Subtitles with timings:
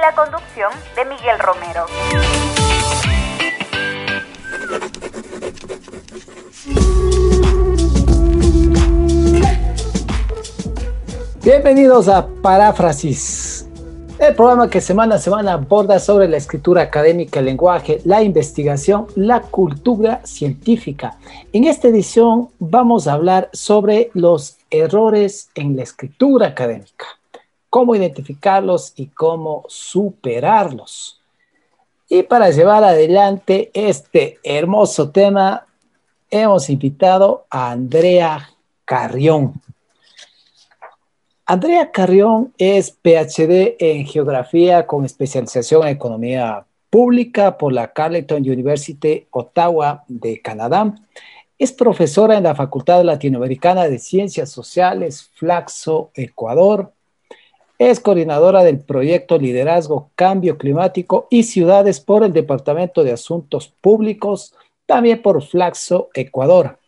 [0.00, 1.86] La conducción de Miguel Romero.
[11.42, 13.68] Bienvenidos a Paráfrasis,
[14.20, 19.08] el programa que semana a semana aborda sobre la escritura académica, el lenguaje, la investigación,
[19.16, 21.18] la cultura científica.
[21.52, 27.06] En esta edición vamos a hablar sobre los errores en la escritura académica,
[27.70, 31.20] cómo identificarlos y cómo superarlos.
[32.08, 35.66] Y para llevar adelante este hermoso tema,
[36.30, 38.50] hemos invitado a Andrea
[38.84, 39.60] Carrión.
[41.44, 49.26] Andrea Carrión es PhD en Geografía con especialización en Economía Pública por la Carleton University,
[49.30, 50.94] Ottawa, de Canadá.
[51.58, 56.92] Es profesora en la Facultad Latinoamericana de Ciencias Sociales, Flaxo, Ecuador.
[57.78, 64.52] Es coordinadora del proyecto Liderazgo, Cambio Climático y Ciudades por el Departamento de Asuntos Públicos,
[64.84, 66.78] también por Flaxo, Ecuador.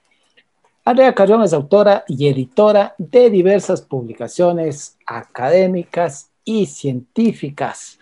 [0.84, 8.00] Andrea Carrión es autora y editora de diversas publicaciones académicas y científicas.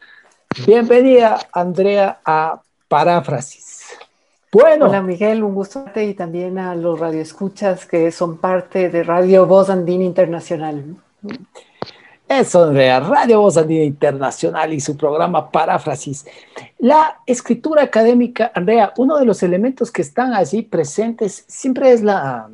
[0.67, 3.99] Bienvenida, Andrea, a Paráfrasis.
[4.51, 4.87] Bueno.
[4.87, 9.69] Hola, Miguel, un gusto y también a los radioescuchas que son parte de Radio Voz
[9.69, 10.97] Andina Internacional.
[12.29, 16.27] Eso, Andrea, Radio Voz Andina Internacional y su programa Paráfrasis.
[16.79, 22.51] La escritura académica, Andrea, uno de los elementos que están allí presentes siempre es la,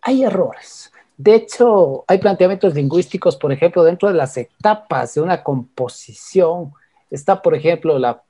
[0.00, 0.92] hay errores.
[1.16, 6.72] De hecho, hay planteamientos lingüísticos, por ejemplo, dentro de las etapas de una composición.
[7.10, 8.22] Está, por ejemplo, la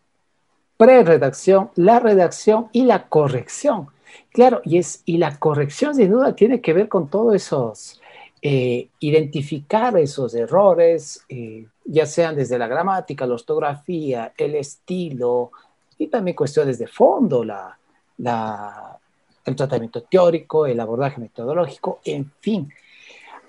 [0.79, 3.89] pre-redacción, la redacción y la corrección.
[4.33, 8.01] Claro, y, es, y la corrección sin duda tiene que ver con todos esos,
[8.49, 15.51] eh, identificar esos errores, eh, ya sean desde la gramática, la ortografía, el estilo
[15.99, 17.77] y también cuestiones de fondo, la,
[18.19, 18.97] la,
[19.45, 22.73] el tratamiento teórico, el abordaje metodológico, en fin.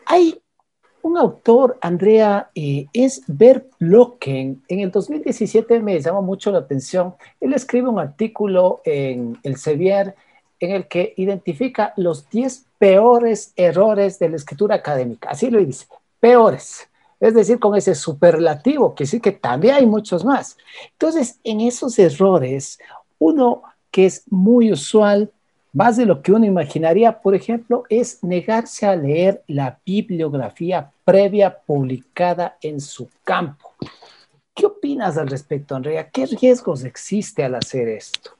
[0.07, 0.41] Hay
[1.03, 4.63] un autor, Andrea, eh, es Bert Blocken.
[4.67, 7.13] En el 2017 me llamó mucho la atención.
[7.39, 10.15] Él escribe un artículo en el Sevier
[10.59, 15.29] en el que identifica los 10 peores errores de la escritura académica.
[15.29, 15.85] Así lo dice,
[16.19, 16.87] peores.
[17.19, 20.57] Es decir, con ese superlativo, que sí que también hay muchos más.
[20.91, 22.79] Entonces, en esos errores,
[23.17, 25.31] uno que es muy usual
[25.73, 31.59] más de lo que uno imaginaría, por ejemplo, es negarse a leer la bibliografía previa
[31.59, 33.73] publicada en su campo.
[34.55, 36.09] ¿Qué opinas al respecto, Andrea?
[36.09, 38.36] ¿Qué riesgos existe al hacer esto?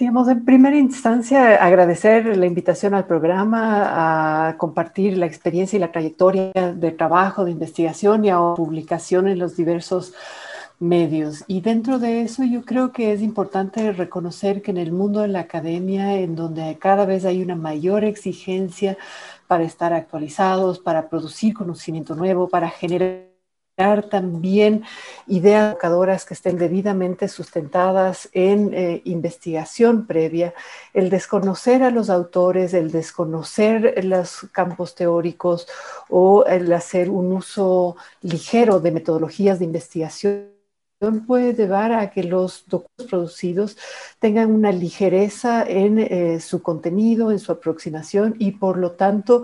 [0.00, 5.92] Digamos, en primera instancia, agradecer la invitación al programa a compartir la experiencia y la
[5.92, 10.14] trayectoria de trabajo, de investigación y a publicación en los diversos
[10.78, 11.44] medios.
[11.48, 15.28] Y dentro de eso yo creo que es importante reconocer que en el mundo de
[15.28, 18.96] la academia, en donde cada vez hay una mayor exigencia
[19.48, 23.29] para estar actualizados, para producir conocimiento nuevo, para generar
[24.08, 24.84] también
[25.26, 30.52] ideas educadoras que estén debidamente sustentadas en eh, investigación previa,
[30.92, 35.66] el desconocer a los autores, el desconocer los campos teóricos
[36.08, 40.50] o el hacer un uso ligero de metodologías de investigación
[41.26, 43.78] puede llevar a que los documentos producidos
[44.18, 49.42] tengan una ligereza en eh, su contenido, en su aproximación y por lo tanto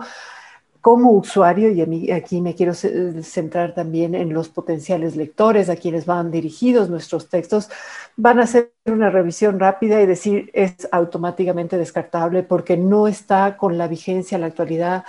[0.87, 6.31] como usuario, y aquí me quiero centrar también en los potenciales lectores a quienes van
[6.31, 7.69] dirigidos nuestros textos,
[8.15, 13.77] van a hacer una revisión rápida y decir es automáticamente descartable porque no está con
[13.77, 15.03] la vigencia, la actualidad,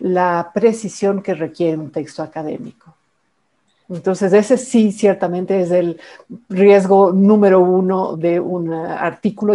[0.00, 2.94] la precisión que requiere un texto académico.
[3.88, 5.98] Entonces, ese sí ciertamente es el
[6.50, 9.54] riesgo número uno de un artículo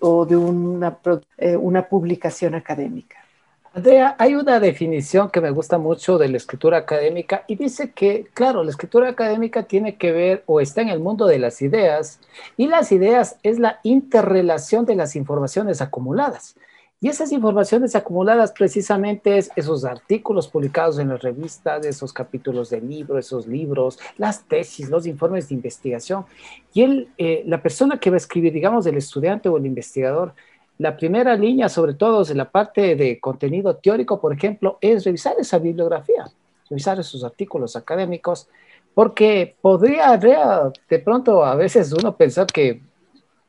[0.00, 0.98] o de una,
[1.36, 1.56] eh,
[1.88, 3.27] publicación académica.
[3.74, 8.26] Andrea, hay una definición que me gusta mucho de la escritura académica y dice que,
[8.32, 12.18] claro, la escritura académica tiene que ver o está en el mundo de las ideas
[12.56, 16.56] y las ideas es la interrelación de las informaciones acumuladas.
[17.00, 22.80] Y esas informaciones acumuladas precisamente es esos artículos publicados en las revistas, esos capítulos de
[22.80, 26.24] libro, esos libros, las tesis, los informes de investigación.
[26.72, 30.34] Y él, eh, la persona que va a escribir, digamos, el estudiante o el investigador,
[30.78, 35.34] la primera línea, sobre todo en la parte de contenido teórico, por ejemplo, es revisar
[35.38, 36.24] esa bibliografía,
[36.70, 38.48] revisar esos artículos académicos,
[38.94, 42.80] porque podría de pronto a veces uno pensar que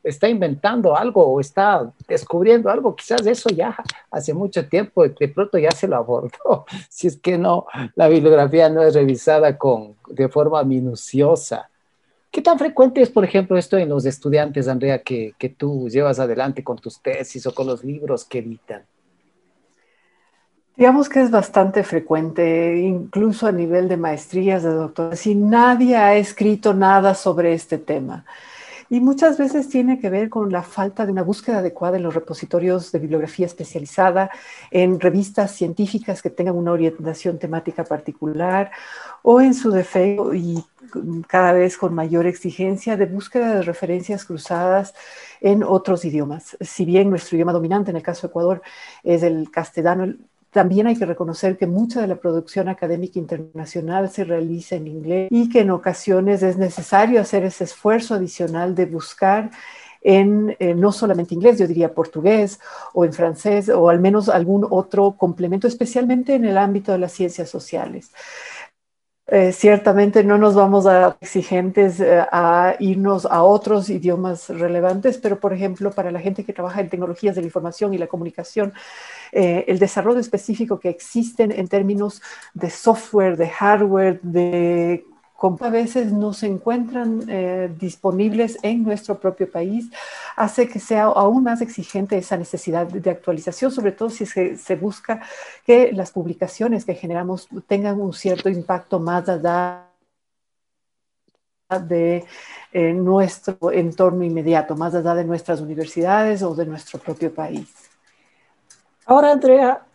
[0.02, 3.76] está inventando algo o está descubriendo algo, quizás eso ya
[4.10, 8.68] hace mucho tiempo de pronto ya se lo abordó, si es que no, la bibliografía
[8.68, 11.70] no es revisada con, de forma minuciosa.
[12.30, 16.62] ¿Qué tan frecuente es, por ejemplo, esto en los estudiantes, Andrea, que, tú llevas adelante
[16.62, 18.84] con tus tesis o con los libros que editan?
[20.76, 26.14] Digamos que es bastante frecuente, incluso a nivel de maestrías, de doctoras, si nadie ha
[26.14, 28.24] escrito nada sobre este tema.
[28.92, 32.12] Y muchas veces tiene que ver con la falta de una búsqueda adecuada en los
[32.12, 34.30] repositorios de bibliografía especializada,
[34.72, 38.72] en revistas científicas que tengan una orientación temática particular
[39.22, 40.64] o en su defecto y
[41.28, 44.92] cada vez con mayor exigencia de búsqueda de referencias cruzadas
[45.40, 46.56] en otros idiomas.
[46.60, 48.60] Si bien nuestro idioma dominante en el caso de Ecuador
[49.04, 50.14] es el castellano,
[50.50, 55.28] también hay que reconocer que mucha de la producción académica internacional se realiza en inglés
[55.30, 59.50] y que en ocasiones es necesario hacer ese esfuerzo adicional de buscar
[60.02, 62.58] en eh, no solamente inglés, yo diría portugués
[62.94, 67.12] o en francés o al menos algún otro complemento, especialmente en el ámbito de las
[67.12, 68.10] ciencias sociales.
[69.32, 75.38] Eh, ciertamente no nos vamos a exigentes eh, a irnos a otros idiomas relevantes, pero
[75.38, 78.72] por ejemplo, para la gente que trabaja en tecnologías de la información y la comunicación,
[79.30, 82.20] eh, el desarrollo específico que existen en términos
[82.54, 85.04] de software, de hardware, de
[85.42, 89.90] a veces no se encuentran eh, disponibles en nuestro propio país,
[90.36, 95.22] hace que sea aún más exigente esa necesidad de actualización, sobre todo si se, busca
[95.64, 99.86] que las publicaciones que generamos tengan un cierto impacto más allá
[101.86, 102.24] de
[102.72, 107.68] eh, nuestro entorno inmediato, más allá de nuestras universidades o de nuestro propio país.
[109.06, 109.86] Ahora, Andrea,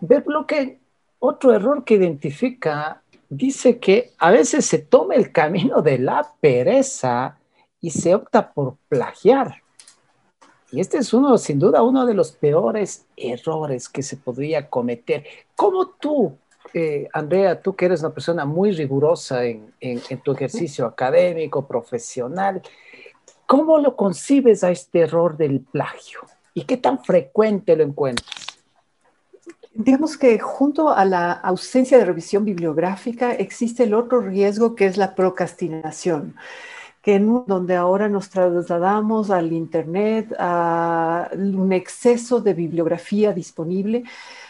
[0.00, 0.80] ver lo que
[1.18, 7.38] otro error que identifica dice que a veces se toma el camino de la pereza
[7.80, 9.62] y se opta por plagiar.
[10.70, 15.24] Y este es uno, sin duda, uno de los peores errores que se podría cometer.
[15.56, 16.36] ¿Cómo tú,
[16.74, 22.62] eh, Andrea, tú que eres una persona muy rigurosa en, en tu ejercicio académico, profesional,
[23.46, 26.20] cómo lo concibes a este error del plagio?
[26.52, 28.51] ¿Y qué tan frecuente lo encuentras?
[29.74, 34.98] Digamos que junto a la ausencia de revisión bibliográfica existe el otro riesgo que es
[34.98, 36.36] la procrastinación,
[37.00, 44.04] que en donde ahora nos trasladamos al Internet, a un exceso de bibliografía disponible,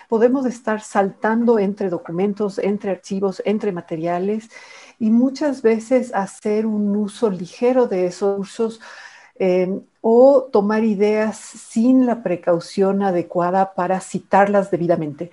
[0.09, 4.51] podemos estar saltando entre documentos, entre archivos, entre materiales
[4.99, 8.81] y muchas veces hacer un uso ligero de esos usos
[9.35, 15.31] Em, o tomar ideas sin la precaución adecuada para citarlas debidamente.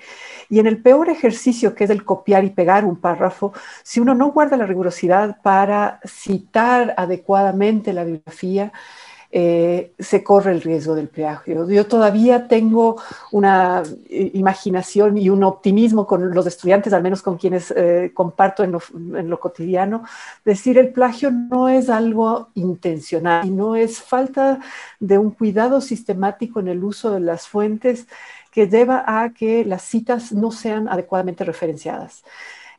[0.47, 3.51] Y en el peor ejercicio, que es el copiar y pegar un párrafo,
[3.83, 8.71] si uno no guarda la rigurosidad para citar adecuadamente la bibliografía,
[9.31, 11.69] eh, se corre el riesgo del plagio.
[11.69, 12.99] Yo todavía tengo
[13.31, 18.63] una eh, imaginación y un optimismo con los estudiantes, al menos con quienes eh, comparto
[18.63, 20.03] en lo, en lo, cotidiano,
[20.43, 24.61] decir el plagio no es algo intencional y no es falta
[24.99, 28.07] de un cuidado sistemático en el uso de las fuentes
[28.51, 32.23] que lleva a que las citas no sean adecuadamente referenciadas.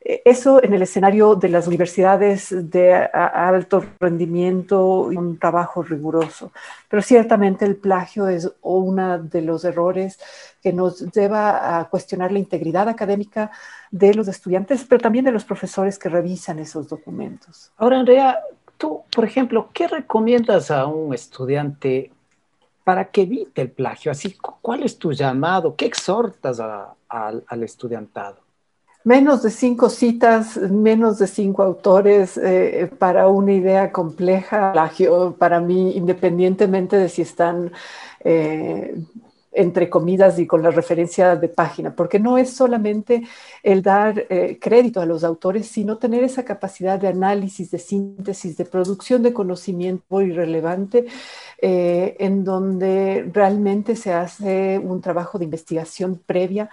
[0.03, 6.51] Eh, eso en el escenario de las universidades de alto rendimiento y un trabajo riguroso.
[6.89, 10.19] Pero ciertamente el plagio es uno de los errores
[10.61, 13.51] que nos lleva a cuestionar la integridad académica
[13.91, 17.71] de los estudiantes, pero también de los profesores que revisan esos documentos.
[17.77, 18.39] Ahora, Andrea,
[18.77, 22.11] tú, por ejemplo, ¿qué recomiendas a un estudiante
[22.83, 24.11] para que evite el plagio?
[24.11, 25.75] Así, ¿cuál es tu llamado?
[25.75, 28.50] ¿Qué exhortas al estudiantado?
[29.03, 34.73] Menos de cinco citas, menos de cinco autores eh, para una idea compleja,
[35.37, 37.71] para mí, independientemente de si están
[38.23, 38.95] eh,
[39.53, 43.23] entre comidas y con la referencia de página, porque no es solamente
[43.63, 48.55] el dar eh, crédito a los autores, sino tener esa capacidad de análisis, de síntesis,
[48.55, 51.05] de producción de conocimiento irrelevante,
[51.63, 56.71] en donde realmente se hace un trabajo de investigación previa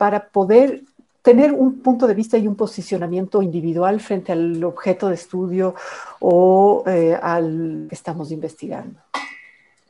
[0.00, 0.84] para poder
[1.22, 5.74] tener un punto de vista y un posicionamiento individual frente al objeto de estudio
[6.20, 9.00] o eh, al que estamos investigando.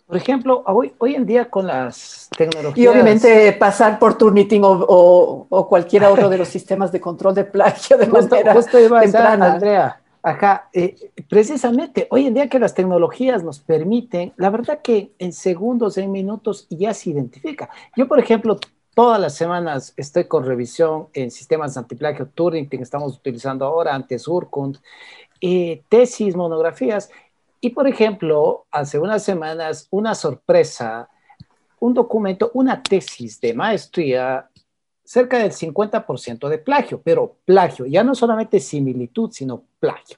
[0.06, 2.76] Por ejemplo, hoy, hoy en día con las tecnologías...
[2.76, 7.44] Y obviamente pasar por Turnitin o, o, cualquier otro de los sistemas de control de
[7.44, 12.58] plagio de justo, manera justo iba a Andrea, acá, eh, precisamente, hoy en día que
[12.58, 17.70] las tecnologías nos permiten, la verdad que en segundos, en minutos ya se identifica.
[17.96, 18.58] Yo, por ejemplo,
[18.94, 24.26] todas las semanas estoy con revisión en sistemas de antiplagio que estamos utilizando ahora, antes
[24.28, 24.78] Urkund,
[25.40, 27.10] eh, tesis, monografías,
[27.60, 31.08] y por ejemplo, hace unas semanas, una sorpresa,
[31.78, 34.48] un documento, una tesis de maestría,
[35.04, 40.16] cerca del 50% de plagio, pero plagio, ya no solamente similitud, sino plagio.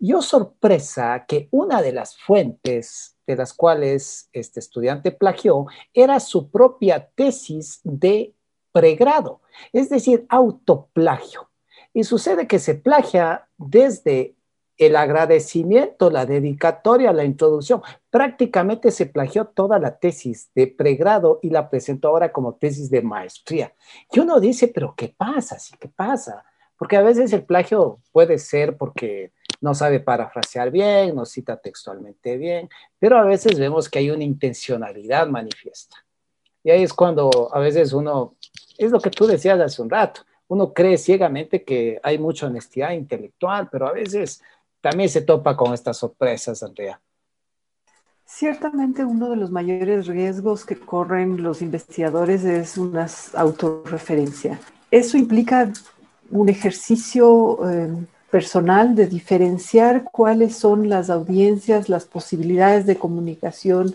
[0.00, 6.50] Yo sorpresa que una de las fuentes de las cuales este estudiante plagió era su
[6.50, 8.34] propia tesis de
[8.70, 9.40] pregrado,
[9.72, 11.50] es decir, autoplagio.
[11.92, 14.36] Y sucede que se plagia desde
[14.76, 17.82] el agradecimiento, la dedicatoria, la introducción.
[18.10, 23.02] Prácticamente se plagió toda la tesis de pregrado y la presentó ahora como tesis de
[23.02, 23.74] maestría.
[24.12, 25.58] Y uno dice, pero ¿qué pasa?
[25.58, 26.44] ¿Sí qué pasa?
[26.76, 32.36] Porque a veces el plagio puede ser porque no sabe parafrasear bien, no cita textualmente
[32.36, 35.96] bien, pero a veces vemos que hay una intencionalidad manifiesta.
[36.62, 38.36] Y ahí es cuando a veces uno,
[38.76, 42.92] es lo que tú decías hace un rato, uno cree ciegamente que hay mucha honestidad
[42.92, 44.42] intelectual, pero a veces
[44.80, 47.00] también se topa con estas sorpresas, Andrea.
[48.24, 54.60] Ciertamente uno de los mayores riesgos que corren los investigadores es una autorreferencia.
[54.90, 55.72] Eso implica
[56.30, 63.94] un ejercicio eh, personal de diferenciar cuáles son las audiencias, las posibilidades de comunicación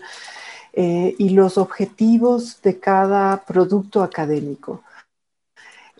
[0.72, 4.82] eh, y los objetivos de cada producto académico.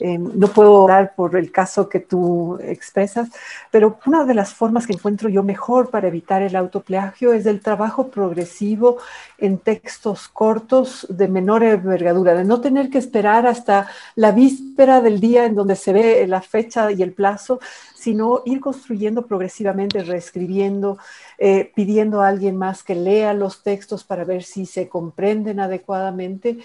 [0.00, 3.28] Eh, no puedo dar por el caso que tú expresas,
[3.70, 7.60] pero una de las formas que encuentro yo mejor para evitar el autoplagio es el
[7.60, 8.98] trabajo progresivo
[9.38, 15.20] en textos cortos de menor envergadura, de no tener que esperar hasta la víspera del
[15.20, 17.60] día en donde se ve la fecha y el plazo,
[17.94, 20.98] sino ir construyendo progresivamente, reescribiendo,
[21.38, 26.58] eh, pidiendo a alguien más que lea los textos para ver si se comprenden adecuadamente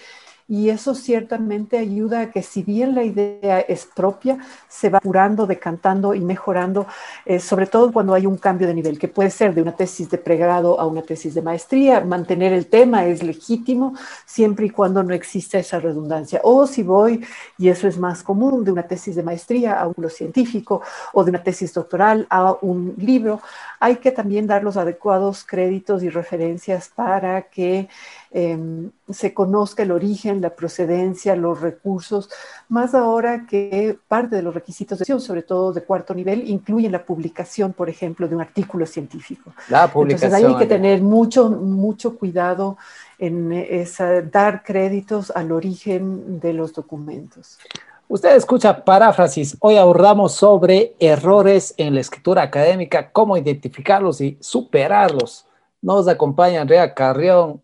[0.50, 4.36] y eso ciertamente ayuda a que si bien la idea es propia,
[4.68, 6.88] se va curando, decantando y mejorando,
[7.24, 10.10] eh, sobre todo cuando hay un cambio de nivel, que puede ser de una tesis
[10.10, 12.00] de pregrado a una tesis de maestría.
[12.00, 13.94] Mantener el tema es legítimo
[14.26, 16.40] siempre y cuando no exista esa redundancia.
[16.42, 17.24] O si voy,
[17.56, 21.22] y eso es más común, de una tesis de maestría a un libro científico o
[21.22, 23.40] de una tesis doctoral a un libro,
[23.78, 27.88] hay que también dar los adecuados créditos y referencias para que
[28.32, 32.30] Em, se conozca el origen, la procedencia, los recursos,
[32.68, 37.04] más ahora que parte de los requisitos de sobre todo de cuarto nivel, incluyen la
[37.04, 39.52] publicación, por ejemplo, de un artículo científico.
[39.68, 40.28] La publicación.
[40.32, 42.78] Entonces hay que tener mucho, mucho cuidado
[43.18, 47.58] en esa, dar créditos al origen de los documentos.
[48.06, 49.56] Usted escucha paráfrasis.
[49.58, 55.46] Hoy ahorramos sobre errores en la escritura académica, cómo identificarlos y superarlos.
[55.82, 57.60] Nos acompaña Andrea Carrión,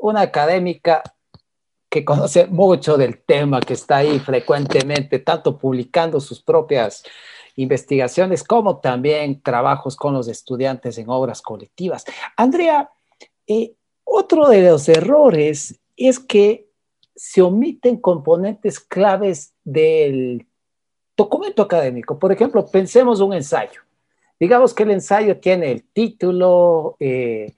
[0.00, 1.02] una académica
[1.88, 7.02] que conoce mucho del tema, que está ahí frecuentemente, tanto publicando sus propias
[7.56, 12.04] investigaciones como también trabajos con los estudiantes en obras colectivas.
[12.36, 12.90] Andrea,
[13.46, 16.68] eh, otro de los errores es que
[17.14, 20.46] se omiten componentes claves del
[21.16, 22.18] documento académico.
[22.18, 23.82] Por ejemplo, pensemos un ensayo.
[24.38, 27.52] Digamos que el ensayo tiene el título, eh,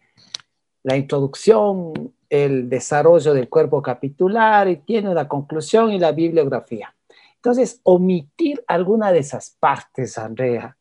[0.82, 6.94] la introducción, el desarrollo del cuerpo capitular y tiene la conclusión y la bibliografía.
[7.36, 10.74] Entonces, omitir alguna de esas partes, Andrea,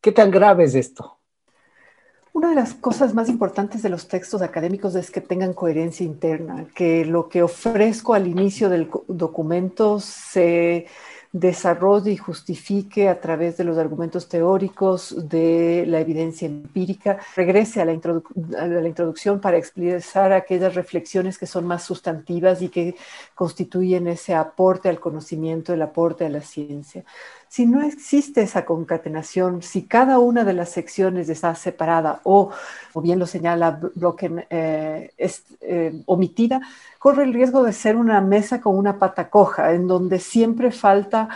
[0.00, 1.20] ¿qué tan grave es esto?
[2.32, 6.66] Una de las cosas más importantes de los textos académicos es que tengan coherencia interna,
[6.74, 10.86] que lo que ofrezco al inicio del documento se
[11.34, 17.84] desarrolle y justifique a través de los argumentos teóricos, de la evidencia empírica, regrese a
[17.84, 22.94] la, introducción para expresar aquellas reflexiones que son más sustantivas y que
[23.34, 27.04] constituyen ese aporte al conocimiento, el aporte a la ciencia.
[27.54, 32.50] Si no existe esa concatenación, si cada una de las secciones está separada o,
[32.92, 36.60] o bien lo señala Brocken, eh, es eh, omitida,
[36.98, 41.28] corre el riesgo de ser una mesa con una pata coja, en donde siempre falta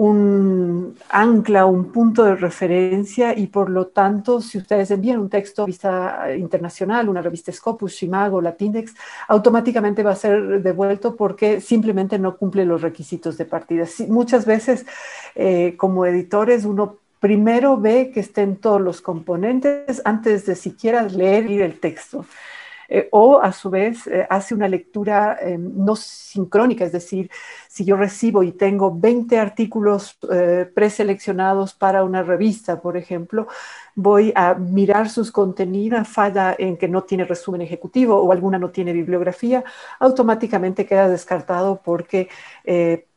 [0.00, 5.62] un ancla, un punto de referencia y por lo tanto, si ustedes envían un texto
[5.62, 8.94] a revista internacional, una revista Scopus, Shimago, Latindex,
[9.28, 13.84] automáticamente va a ser devuelto porque simplemente no cumple los requisitos de partida.
[14.08, 14.86] muchas veces,
[15.34, 21.50] eh, como editores, uno primero ve que estén todos los componentes antes de siquiera leer
[21.60, 22.24] el texto.
[22.90, 27.30] Eh, o a su vez eh, hace una lectura no sincrónica, es decir,
[27.68, 30.18] si yo recibo y tengo 20 artículos
[30.74, 33.46] preseleccionados para una revista, por ejemplo,
[33.94, 38.70] voy a mirar sus contenidos, falla en que no tiene resumen ejecutivo o alguna no
[38.70, 39.64] tiene bibliografía,
[39.98, 42.28] automáticamente queda descartado porque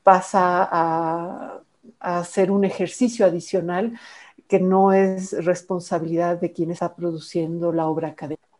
[0.04, 1.62] pasa a,
[2.00, 4.00] a hacer un ejercicio adicional
[4.48, 8.53] que no es responsabilidad de quien está produciendo la obra académica.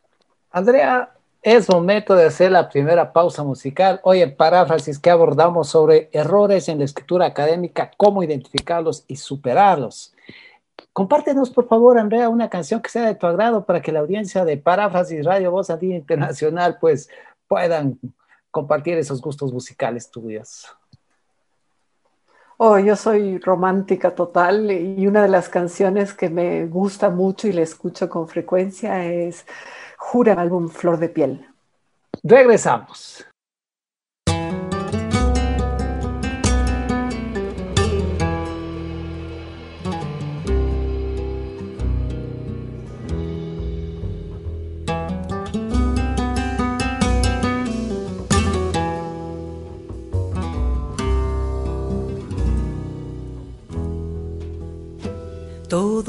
[0.56, 4.00] Andrea, es momento de hacer la primera pausa musical.
[4.04, 10.14] Hoy en paráfrasis que abordamos sobre errores en la escritura académica, cómo identificarlos y superarlos.
[10.94, 14.46] Compártenos, por favor, Andrea, una canción que sea de tu agrado para que la audiencia
[14.46, 17.10] de Paráfrasis Radio Voz Andina Internacional pues
[17.48, 18.00] puedan
[18.52, 20.68] compartir esos gustos musicales tuyos.
[22.58, 27.54] Oh, yo soy romántica total y una de las canciones que me gusta mucho y
[27.54, 29.48] la escucho con frecuencia es
[30.06, 31.48] Jura, álbum Flor de Piel.
[32.24, 33.26] Regresamos.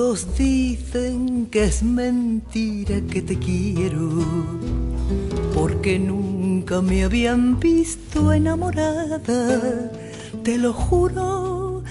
[0.05, 4.11] Todos dicen que es mentira que te quiero,
[5.55, 9.91] porque nunca me habían visto enamorada.
[10.43, 11.83] Te lo juro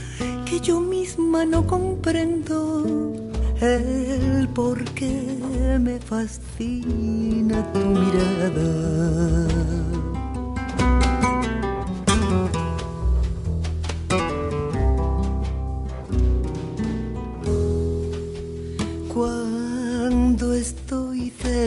[0.46, 3.16] que yo misma no comprendo
[3.60, 9.83] el por qué me fascina tu mirada.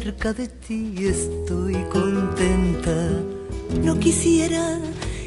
[0.00, 2.97] Cerca de ti estoy contenta.
[3.83, 4.79] No quisiera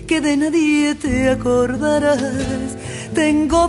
[0.05, 2.77] que de nadie te acordaras.
[3.15, 3.67] Tengo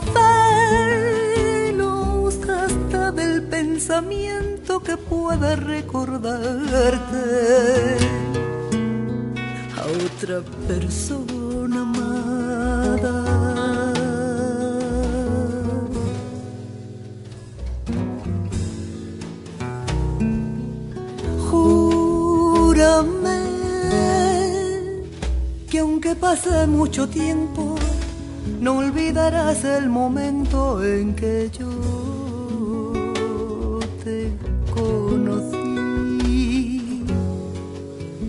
[1.73, 7.25] celos hasta del pensamiento que pueda recordarte
[9.81, 11.40] a otra persona
[26.03, 27.75] aunque pase mucho tiempo,
[28.59, 31.69] no olvidarás el momento en que yo
[34.03, 34.33] te
[34.73, 35.61] conocí.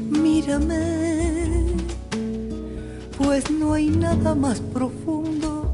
[0.09, 1.67] Mírame,
[3.17, 5.73] pues no hay nada más profundo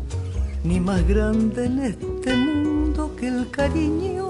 [0.63, 4.26] ni más grande en este mundo que el cariño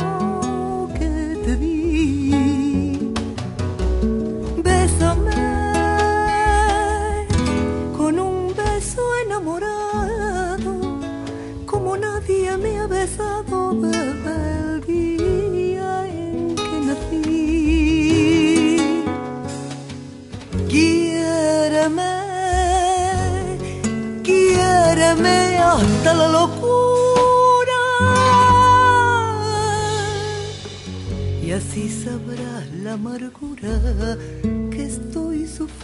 [26.14, 27.82] la locura.
[31.42, 34.18] Y así sabrás la amargura
[34.88, 35.77] estoy sufriendo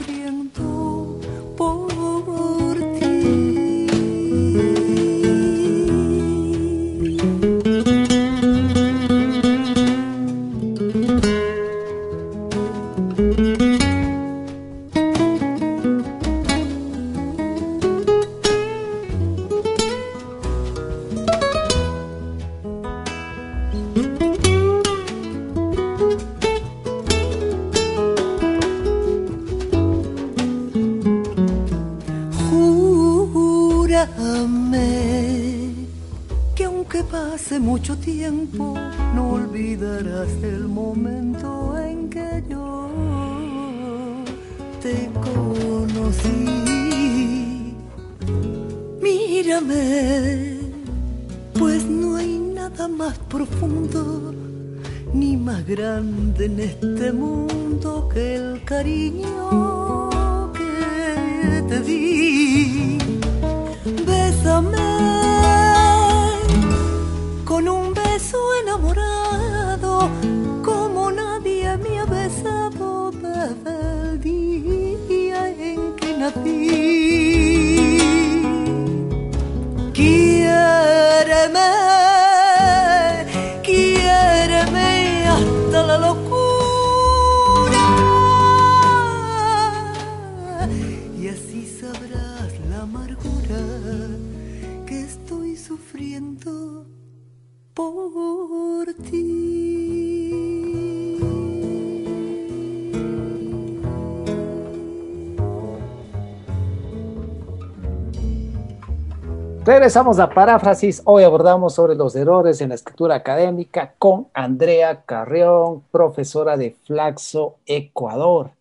[109.83, 111.01] Regresamos a Paráfrasis.
[111.03, 117.57] Hoy abordamos sobre los errores en la escritura académica con Andrea Carrión, profesora de Flaxo,
[117.65, 118.51] Ecuador.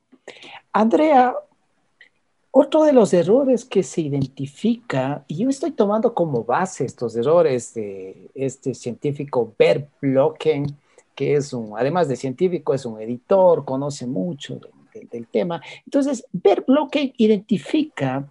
[0.73, 1.37] Andrea,
[2.51, 7.73] otro de los errores que se identifica, y yo estoy tomando como base estos errores
[7.73, 10.77] de este científico Bert Blocken,
[11.15, 14.59] que es un, además de científico, es un editor, conoce mucho
[14.93, 15.63] del tema.
[15.87, 18.29] Entonces, Bert Blocken identifica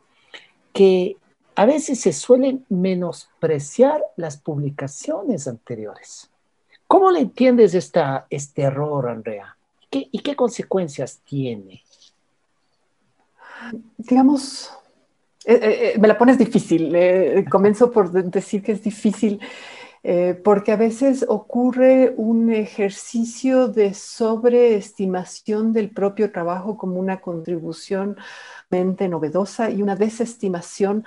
[0.73, 1.15] que
[1.55, 6.29] a veces se suelen menospreciar las publicaciones anteriores.
[6.87, 9.55] ¿Cómo le entiendes esta, este error, Andrea?
[9.91, 11.83] ¿Y qué consecuencias tiene?
[13.97, 14.71] Digamos,
[15.45, 16.95] eh, eh, eh, me la pones difícil.
[17.49, 19.39] comienzo por decir que es difícil
[20.43, 28.17] porque a veces ocurre un ejercicio de sobreestimación del propio trabajo como una contribución
[28.71, 31.05] novedosa y una desestimación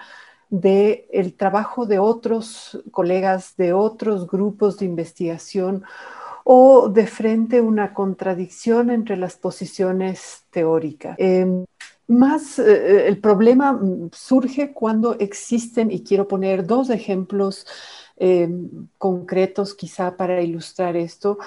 [0.61, 5.83] del el trabajo de otros colegas, de otros grupos de investigación
[6.45, 11.17] o de frente una contradicción entre las posiciones teóricas.
[11.19, 11.65] Em,
[12.07, 17.67] más eh, eh, el problema mm, surge cuando existen, y quiero poner dos ejemplos
[18.17, 21.39] em, concretos quizá para ilustrar esto,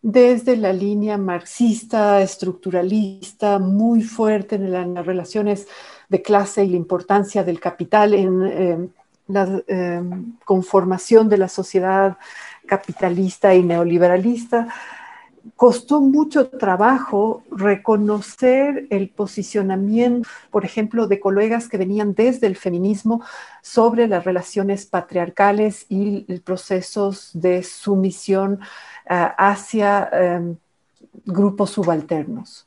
[0.00, 5.66] desde la línea marxista, estructuralista, muy fuerte en, las relaciones
[6.08, 8.88] de clase y la importancia del capital en em,
[9.28, 12.16] la em, conformación de la sociedad
[12.66, 14.68] capitalista y neoliberalista,
[15.56, 23.22] costó mucho trabajo reconocer el posicionamiento, por ejemplo, de colegas que venían desde el feminismo
[23.62, 28.60] sobre las relaciones patriarcales y procesos de sumisión
[29.10, 30.56] uh, hacia um,
[31.24, 32.66] grupos subalternos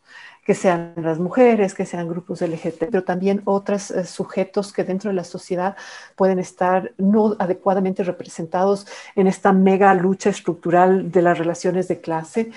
[0.51, 5.09] que sean las mujeres, que sean grupos LGBT, pero también otros eh, sujetos que dentro
[5.09, 5.77] de la sociedad
[6.17, 8.85] pueden estar no adecuadamente representados
[9.15, 12.51] en esta mega lucha estructural de las relaciones de clase.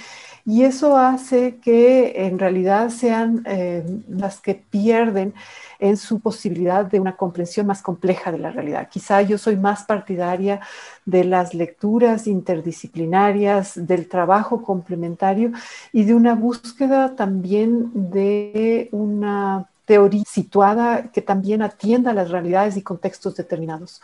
[0.46, 5.32] Y eso hace que en realidad sean eh, las que pierden
[5.78, 8.88] en su posibilidad de una comprensión más compleja de la realidad.
[8.90, 10.60] Quizá yo soy más partidaria
[11.06, 15.50] de las lecturas interdisciplinarias, del trabajo complementario
[15.92, 22.76] y de una búsqueda también de una teoría situada que también atienda a las realidades
[22.76, 24.00] y contextos determinados.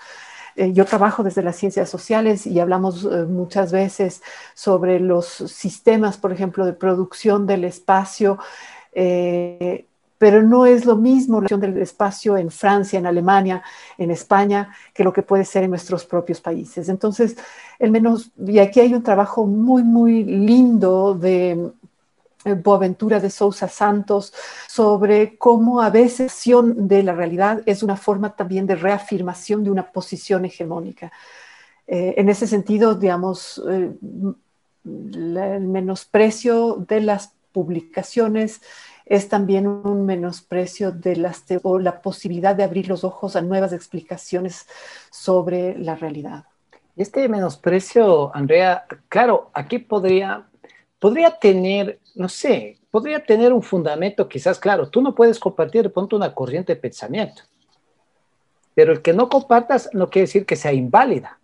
[0.60, 6.18] Eh, yo trabajo desde las ciencias sociales y hablamos eh, muchas veces sobre los sistemas,
[6.18, 8.38] por ejemplo, de producción del espacio.
[8.92, 9.86] Eh,
[10.18, 13.62] pero no es lo mismo la acción del espacio en Francia, en Alemania,
[13.96, 16.90] en España, que lo que puede ser en nuestros propios países.
[16.90, 17.38] Entonces,
[17.78, 21.70] menos, y aquí hay un trabajo muy, muy lindo de
[22.44, 24.32] Boaventura de Sousa Santos
[24.66, 26.42] sobre cómo a veces
[26.74, 31.12] de la realidad es una forma también de reafirmación de una posición hegemónica.
[31.86, 33.92] Eh, en ese sentido, digamos, eh,
[34.84, 38.62] el menosprecio de las publicaciones
[39.04, 43.72] es también un menosprecio de las o la posibilidad de abrir los ojos a nuevas
[43.72, 44.66] explicaciones
[45.10, 46.44] sobre la realidad.
[46.96, 50.46] Este menosprecio, Andrea, claro, aquí podría,
[50.98, 55.90] podría tener, no sé, podría tener un fundamento quizás, claro, tú no puedes compartir de
[55.90, 57.42] pronto una corriente de pensamiento,
[58.74, 61.38] pero el que no compartas no quiere decir que sea inválida,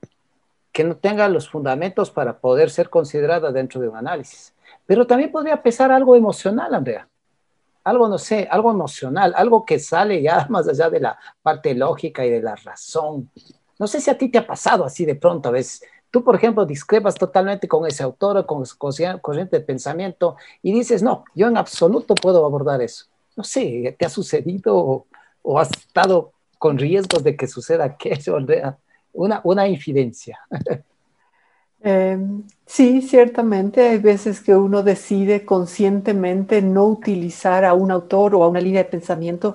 [0.73, 4.55] que no tenga los fundamentos para poder ser considerada dentro de un análisis.
[4.85, 7.09] Pero también podría pesar algo emocional, Andrea
[7.87, 12.27] algo, no sé, algo emocional, algo que sale ya más allá de la parte lógica
[12.27, 13.31] y de la razón.
[13.79, 15.83] No sé si a ti te ha pasado así de pronto a veces.
[16.11, 20.73] Tú, por ejemplo, discrepas totalmente con ese autor o con su corriente de pensamiento y
[20.73, 23.07] dices, no, yo en absoluto puedo abordar eso.
[23.37, 25.07] No sé, ¿te ha sucedido
[25.43, 28.39] o, has estado con riesgos de que suceda aquello?
[29.13, 30.39] Una, una infidencia.
[31.83, 38.43] Em, sí, ciertamente hay veces que uno decide conscientemente no utilizar a un autor o
[38.43, 39.55] a una línea de pensamiento,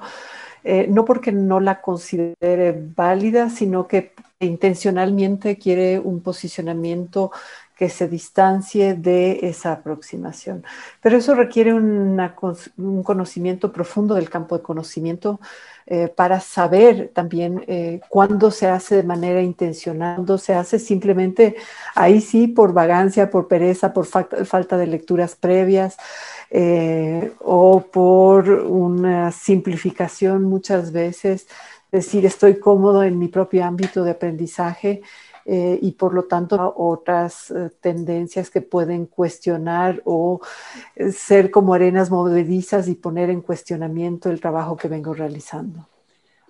[0.64, 4.14] eh, no porque no la considere válida, sino que
[4.45, 7.32] intencionalmente quiere un posicionamiento
[7.75, 10.63] que se distancie de esa aproximación.
[11.01, 15.39] Pero eso requiere un conocimiento profundo del campo de conocimiento
[15.88, 21.56] eh, para saber también eh, cuándo se hace de manera intencional, cuándo se hace simplemente
[21.95, 25.97] ahí sí por vagancia, por pereza, por falta de lecturas previas
[26.51, 31.47] eh, o por una simplificación muchas veces,
[31.91, 35.01] decir estoy cómodo en mi propio ámbito de aprendizaje
[35.45, 40.39] eh, y por lo tanto otras eh, tendencias que pueden cuestionar o
[40.95, 45.88] eh, ser como arenas movedizas y poner en cuestionamiento el trabajo que vengo realizando.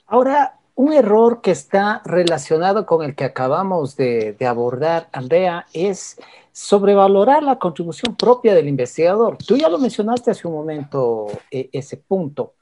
[0.08, 6.18] Ahora, un error que está relacionado con el que acabamos de, de abordar, Andrea, es
[6.52, 9.38] sobrevalorar la contribución propia del investigador.
[9.38, 12.56] Tú ya lo mencionaste hace un momento, ese punto.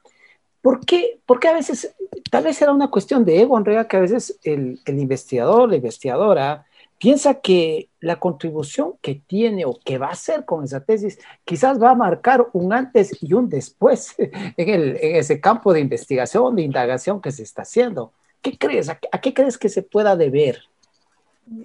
[0.62, 1.20] ¿Por qué?
[1.24, 1.94] Porque a veces,
[2.30, 6.66] tal vez era una cuestión de ego, Andrea, que a veces el, investigador, la investigadora,
[6.98, 11.82] piensa que la contribución que tiene o que va a hacer con esa tesis quizás
[11.82, 17.22] va a marcar un antes y un después en, ese campo de investigación, de indagación
[17.22, 18.12] que se está haciendo.
[18.42, 18.90] ¿Qué crees?
[18.90, 20.60] ¿A, qué crees que se pueda deber?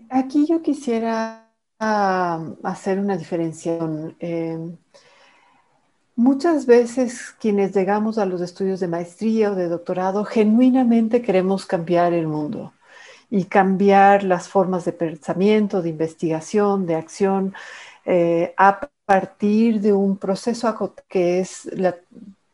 [0.10, 4.16] Aquí yo quisiera ah, hacer una diferenciación.
[4.20, 4.58] Eh,
[6.18, 12.14] Muchas veces quienes llegamos a los estudios de maestría o de doctorado genuinamente queremos cambiar
[12.14, 12.74] el mundo
[13.30, 17.54] y cambiar las formas de pensamiento, de investigación, de acción,
[18.06, 21.96] eh, a partir de un proceso que es la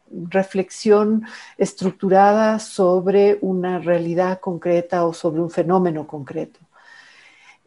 [0.10, 1.24] reflexión
[1.58, 6.60] estructurada sobre una realidad concreta o sobre un fenómeno concreto.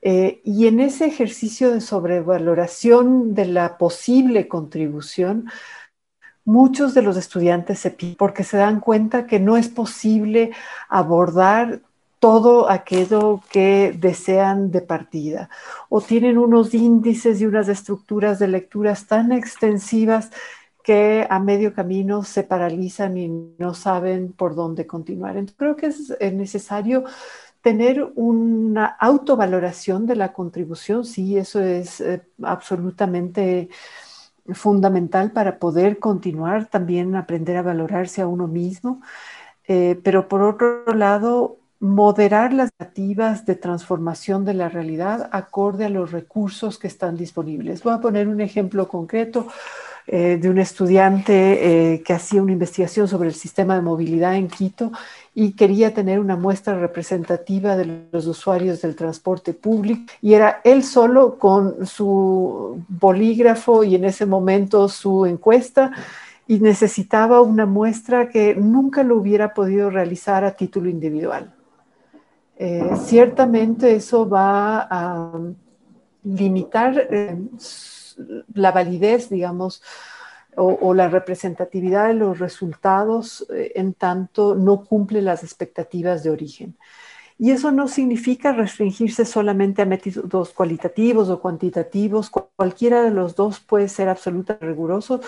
[0.02, 5.46] Eh, y en ese ejercicio de sobrevaloración de la posible contribución,
[6.44, 10.52] muchos de los estudiantes se piden porque se dan cuenta que no es posible
[10.88, 11.80] abordar
[12.18, 15.50] todo aquello que desean de partida
[15.88, 20.30] o tienen unos índices y unas estructuras de lecturas tan extensivas
[20.82, 23.28] que a medio camino se paralizan y
[23.58, 25.36] no saben por dónde continuar.
[25.36, 27.04] Entonces, creo que es necesario
[27.64, 33.70] tener una autovaloración de la contribución, sí, eso es eh, absolutamente
[34.52, 39.00] fundamental para poder continuar también aprender a valorarse a uno mismo,
[39.66, 45.90] eh, pero por otro lado, moderar las nativas de transformación de la realidad acorde a
[45.90, 47.82] los recursos que están disponibles.
[47.82, 49.48] Voy a poner un ejemplo concreto.
[50.06, 54.48] Eh, de un estudiante eh, que hacía una investigación sobre el sistema de movilidad en
[54.48, 54.92] Quito
[55.34, 60.84] y quería tener una muestra representativa de los usuarios del transporte público y era él
[60.84, 65.90] solo con su bolígrafo y en ese momento su encuesta
[66.46, 71.52] y necesitaba una muestra que nunca lo hubiera podido realizar a título individual.
[72.56, 75.32] Eh, ciertamente eso va a
[76.22, 77.08] limitar
[78.54, 79.82] la validez, digamos,
[80.56, 86.76] o, la representatividad de los resultados eh, en tanto no cumple las expectativas de origen.
[87.36, 92.30] Y eso no significa restringirse solamente a métodos cualitativos o cuantitativos.
[92.30, 95.20] Cualquiera de los dos puede ser absolutamente riguroso,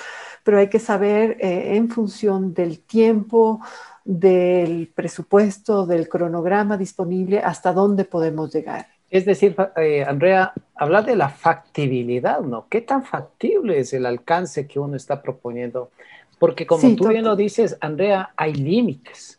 [0.45, 3.61] pero hay que saber eh, en función del tiempo,
[4.05, 8.96] del presupuesto, del cronograma disponible, hasta dónde podemos llegar.
[9.11, 12.66] Es decir, eh, Andrea, habla de la factibilidad, ¿no?
[12.69, 15.90] ¿Qué tan factible es el alcance que uno está proponiendo?
[16.38, 19.38] Porque como tú bien lo dices, Andrea, hay límites.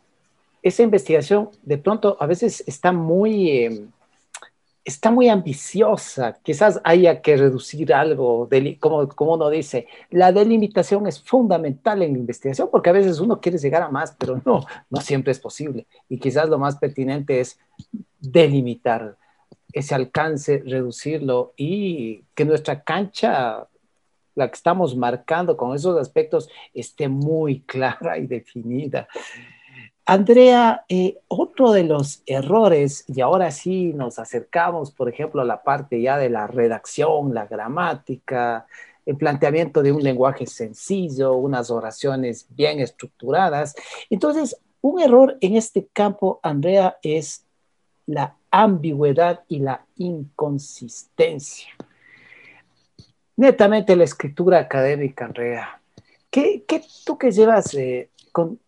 [0.62, 3.90] Esa investigación de pronto a veces está muy, em,
[4.84, 6.38] está muy ambiciosa.
[6.42, 8.48] Quizás haya que reducir algo,
[8.80, 13.40] como, como uno dice, la delimitación es fundamental en la investigación porque a veces uno
[13.40, 15.86] quiere llegar a más, pero no, no siempre es posible.
[16.08, 17.60] Y quizás lo más pertinente es
[18.18, 19.16] delimitar
[19.72, 23.66] ese alcance, reducirlo y que nuestra cancha,
[24.34, 29.08] la que estamos marcando con esos aspectos, esté muy clara y definida.
[30.06, 35.62] Andrea, eh, otro de los errores, y ahora sí nos acercamos, por ejemplo, a la
[35.62, 38.66] parte ya de la redacción, la gramática,
[39.04, 43.74] el planteamiento de un lenguaje sencillo, unas oraciones bien estructuradas.
[44.08, 47.44] Entonces, un error en este campo, Andrea, es
[48.06, 51.68] la ambigüedad y la inconsistencia.
[53.36, 55.80] Netamente la escritura académica, Andrea.
[56.30, 56.64] ¿Qué,
[57.04, 58.10] tú que llevas eh,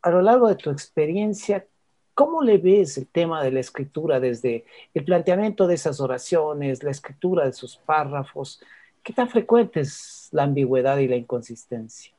[0.03, 1.67] a lo largo de tu experiencia,
[2.15, 4.65] cómo le ves el tema de la escritura desde
[4.95, 8.61] el planteamiento de esas oraciones, la escritura de sus párrafos?
[9.03, 12.13] ¿Qué tan frecuente es la ambigüedad y la inconsistencia?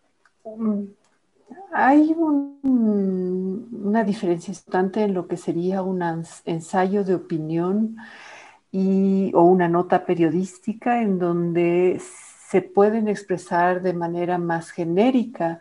[1.74, 6.02] Hay una diferencia importante en lo que sería un
[6.46, 7.98] ensayo de opinión
[8.74, 12.02] o una nota periodística en donde
[12.50, 15.60] se pueden expresar de manera más genérica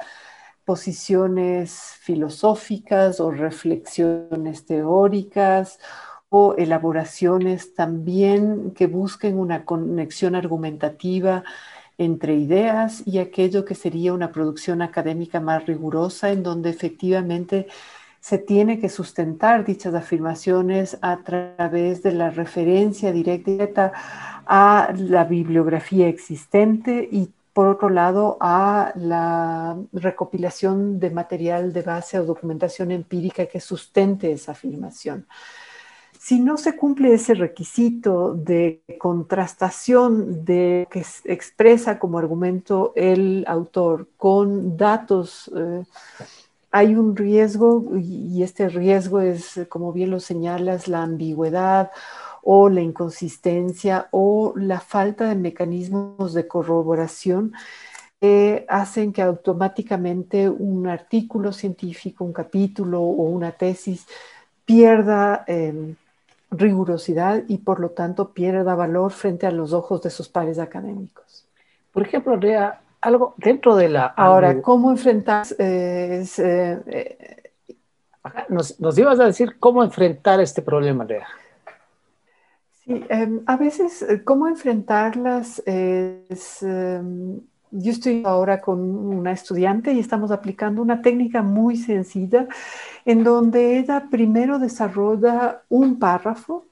[0.65, 5.81] posiciones filosóficas o reflexiones teóricas
[6.29, 11.43] o elaboraciones también que busquen una conexión argumentativa
[12.01, 17.67] entre ideas y aquello que sería una producción académica más rigurosa, en donde efectivamente
[18.21, 23.93] se tiene que sustentar dichas afirmaciones a través de la referencia directa
[24.47, 32.19] a la bibliografía existente y por otro lado a la recopilación de material de base
[32.19, 35.27] o documentación empírica que sustente esa afirmación.
[36.31, 44.07] Si no se cumple ese requisito de contrastación de que expresa como argumento el autor
[44.17, 45.83] con datos eh,
[46.71, 51.91] hay un riesgo y este riesgo es, como bien lo señalas, la ambigüedad
[52.45, 57.55] o la inconsistencia o la falta de mecanismos de corroboración
[58.21, 64.07] que hacen que automáticamente un artículo científico, un capítulo o una tesis
[64.65, 65.97] pierda em,
[66.51, 71.47] rigurosidad y por lo tanto pierda valor frente a los ojos de sus pares académicos.
[71.93, 74.07] Por ejemplo, Andrea, algo dentro de la...
[74.07, 75.47] Ahora, ¿cómo enfrentar?
[75.59, 77.53] Eh, eh,
[78.49, 81.27] nos, nos, ibas a decir cómo enfrentar este problema, Andrea.
[82.85, 85.63] Sí, em, a veces, eh, ¿cómo enfrentarlas?
[85.67, 92.49] Es, em, yo estoy ahora con una estudiante y estamos aplicando una técnica muy sencilla
[93.05, 96.67] en donde ella primero desarrolla un párrafo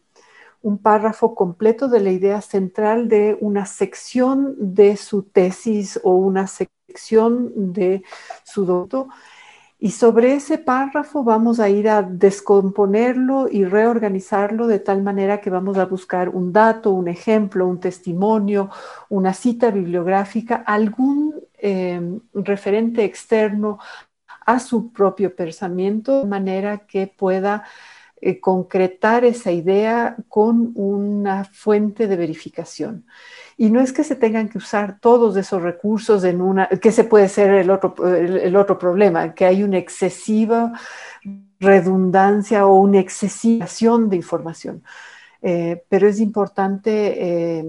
[0.63, 6.47] un párrafo completo de la idea central de una sección de su tesis o una
[6.47, 8.03] sección de
[8.45, 9.09] su doctorado.
[9.81, 15.51] Y sobre ese párrafo vamos a ir a descomponerlo y reorganizarlo de tal manera que
[15.51, 18.71] vamos a buscar un dato, un ejemplo, un testimonio,
[19.09, 23.79] una cita bibliográfica, algún em, referente externo
[24.45, 27.65] a su propio pensamiento, de manera que pueda
[28.21, 33.05] eh, concretar esa idea con una fuente de verificación.
[33.61, 37.05] Y no es que se tengan que usar todos esos recursos en una, que se
[37.05, 40.73] puede ser el otro, el, otro problema, que hay una excesiva
[41.59, 44.85] redundancia o una excesivación de información.
[45.43, 47.65] Eh, pero es importante eh,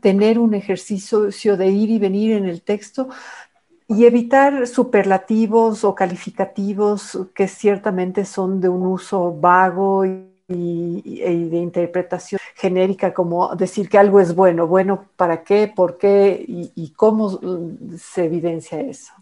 [0.00, 3.08] tener un ejercicio de ir y venir en el texto
[3.88, 12.38] y evitar superlativos o calificativos que ciertamente son de un uso vago y, de interpretación
[12.62, 15.66] genérica, como decir que algo es bueno, bueno, ¿para qué?
[15.66, 16.44] ¿Por qué?
[16.46, 17.40] Y, cómo
[17.98, 19.12] se evidencia eso.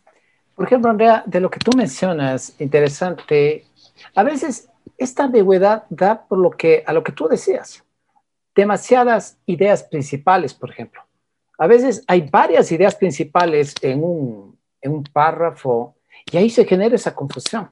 [0.55, 3.65] Por ejemplo, Andrea, de lo que tú mencionas, interesante,
[4.15, 7.83] a veces esta ambigüedad da por lo que, a lo que tú decías,
[8.55, 11.01] demasiadas ideas principales, por ejemplo.
[11.57, 15.95] A veces hay varias ideas principales en un, en un párrafo
[16.31, 17.71] y ahí se genera esa confusión.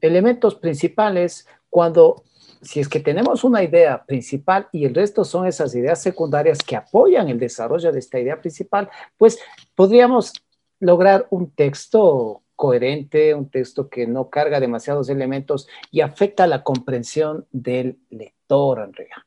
[0.00, 2.24] Elementos principales cuando,
[2.62, 6.76] si es que tenemos una idea principal y el resto son esas ideas secundarias que
[6.76, 9.38] apoyan el desarrollo de esta idea principal, pues
[9.74, 10.32] podríamos
[10.80, 17.46] lograr un texto coherente, un texto que no carga demasiados elementos y afecta la comprensión
[17.52, 19.26] del lector, Andrea.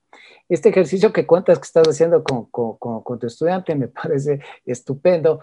[0.49, 5.39] Este ejercicio que cuentas que estás haciendo con, con, con tu estudiante me parece estupendo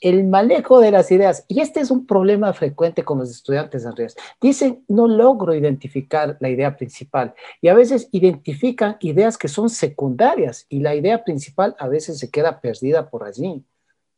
[0.00, 4.16] el manejo de las ideas, y este es un problema frecuente con los estudiantes, Andrés,
[4.40, 10.66] dicen, no logro identificar la idea principal, y a veces identifican ideas que son secundarias,
[10.68, 13.64] y la idea principal a veces se queda perdida por allí.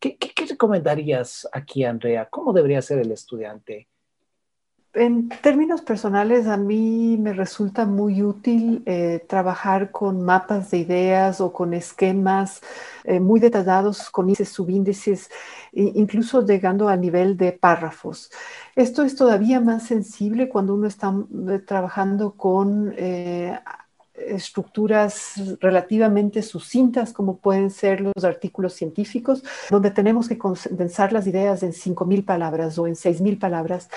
[0.00, 2.28] ¿Qué, qué recomendarías aquí, Andrea?
[2.30, 3.88] ¿Cómo debería ser el estudiante?
[4.98, 11.40] En términos personales, a mí me resulta muy útil eh, trabajar con mapas de ideas
[11.40, 12.60] o con esquemas
[13.04, 15.30] eh, muy detallados, con índices, subíndices,
[15.72, 18.32] incluso llegando a nivel de párrafos.
[18.74, 21.14] Esto es todavía más sensible cuando uno está
[21.48, 22.92] eh, trabajando con
[24.26, 31.62] estructuras relativamente sucintas como pueden ser los artículos científicos, donde tenemos que condensar las ideas
[31.62, 33.88] en 5.000 palabras o en 6.000 palabras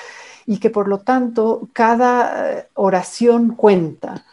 [0.45, 4.25] y que por lo tanto cada eh, oración cuenta.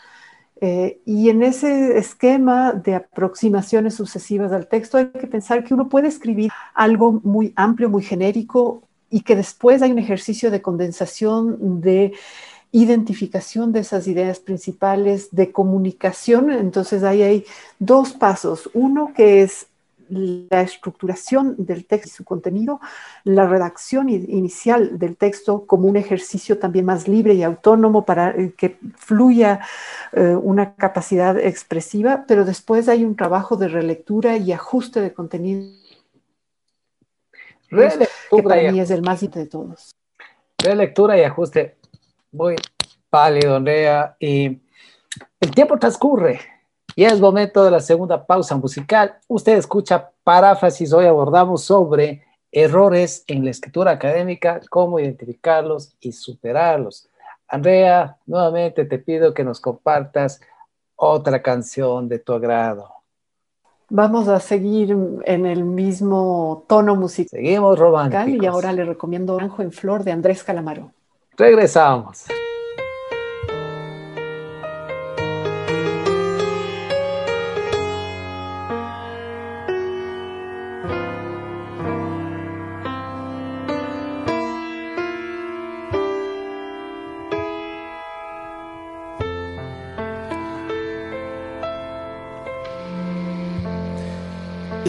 [0.61, 5.89] Eh, y en ese esquema de aproximaciones sucesivas al texto hay que pensar que uno
[5.89, 11.81] puede escribir algo muy amplio, muy genérico y que después hay un ejercicio de condensación
[11.81, 12.13] de
[12.73, 16.51] identificación de esas ideas principales, de comunicación.
[16.51, 17.45] Entonces ahí hay
[17.79, 18.71] dos pasos.
[18.75, 19.67] Uno que es
[20.11, 22.81] la estructuración del texto y su contenido,
[23.25, 28.55] la redacción inicial del texto como un ejercicio también más libre y autónomo para eh,
[28.57, 29.61] que fluya
[30.13, 35.71] eh, una capacidad expresiva, pero después hay un trabajo de relectura y ajuste de contenido
[37.69, 39.95] que para mí es el más de todos.
[40.59, 41.78] Relectura y ajuste
[42.33, 42.57] muy
[43.11, 44.61] pálido, Andrea, y
[45.41, 46.41] el tiempo transcurre
[46.99, 49.19] y es momento de la segunda pausa musical.
[49.29, 57.09] Usted escucha paráfrasis, hoy abordamos sobre errores en la escritura académica, cómo identificarlos y superarlos.
[57.47, 60.41] Andrea, nuevamente te pido que nos compartas
[60.97, 62.93] otra canción de tu agrado.
[63.91, 64.91] Vamos a seguir
[65.25, 67.31] en el mismo tono musical.
[67.31, 68.29] Seguimos románticos.
[68.29, 70.91] Y ahora le recomiendo Anjo en Flor de Andrés Calamaro.
[71.39, 72.27] Regresamos.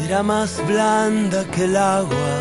[0.09, 2.38] era más blanda que el agua,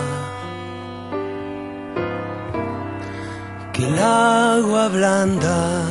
[3.88, 5.82] el agua blanda,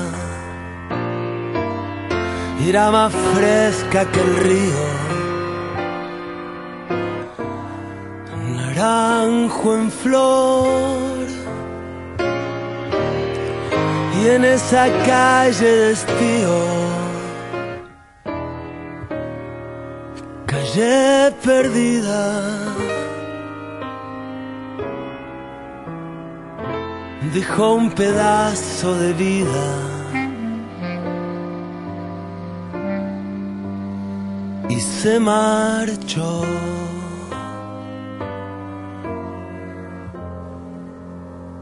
[2.67, 4.85] era más fresca que el río,
[8.55, 11.27] naranjo en flor.
[14.19, 16.97] Y en esa calle de estío
[21.43, 22.96] perdida.
[27.37, 29.63] Dejó un pedazo de vida.
[34.67, 36.41] Y se marchó.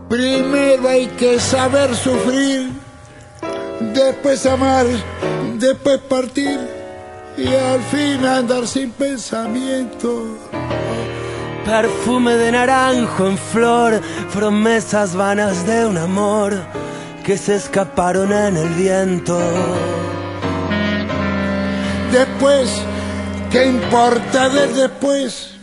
[0.07, 2.71] Primero hay que saber sufrir,
[3.93, 4.85] después amar,
[5.59, 6.57] después partir
[7.37, 10.37] y al fin andar sin pensamiento.
[11.65, 13.99] Perfume de naranjo en flor,
[14.31, 16.53] promesas vanas de un amor
[17.23, 19.39] que se escaparon en el viento.
[22.11, 22.69] Después,
[23.51, 25.55] ¿qué importa de después?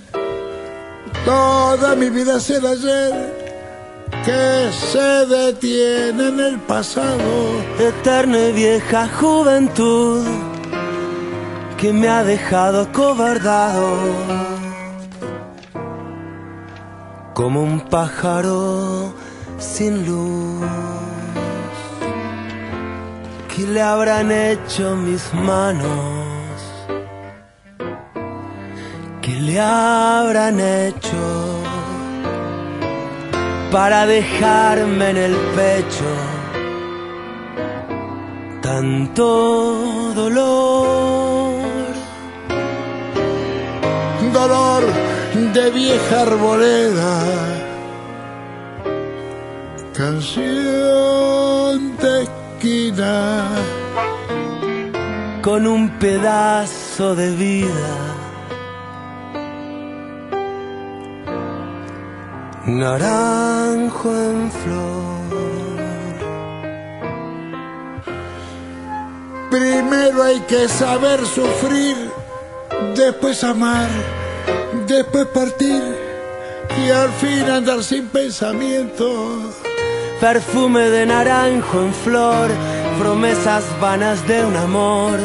[1.25, 3.43] Toda mi vida será ayer
[4.25, 7.63] que se detiene en el pasado.
[7.79, 10.27] Eterna y vieja juventud
[11.77, 14.52] que me ha dejado cobardado
[17.35, 19.13] como un pájaro
[19.59, 20.67] sin luz.
[23.55, 26.57] ¿Qué le habrán hecho mis manos?
[29.21, 31.63] ¿Qué le habrán hecho
[33.71, 36.13] para dejarme en el pecho
[38.63, 41.63] tanto dolor?
[44.33, 45.12] dolor
[45.53, 47.25] de vieja arboleda.
[49.95, 53.45] Canción de esquina.
[55.43, 57.99] Con un pedazo de vida.
[62.67, 65.13] Naranjo en flor.
[69.51, 71.97] Primero hay que saber sufrir,
[72.97, 73.91] después amar
[74.87, 75.83] después partir
[76.79, 79.53] y al fin andar sin pensamiento.
[80.21, 82.51] Perfume de naranjo en flor,
[82.99, 85.19] promesas vanas de un amor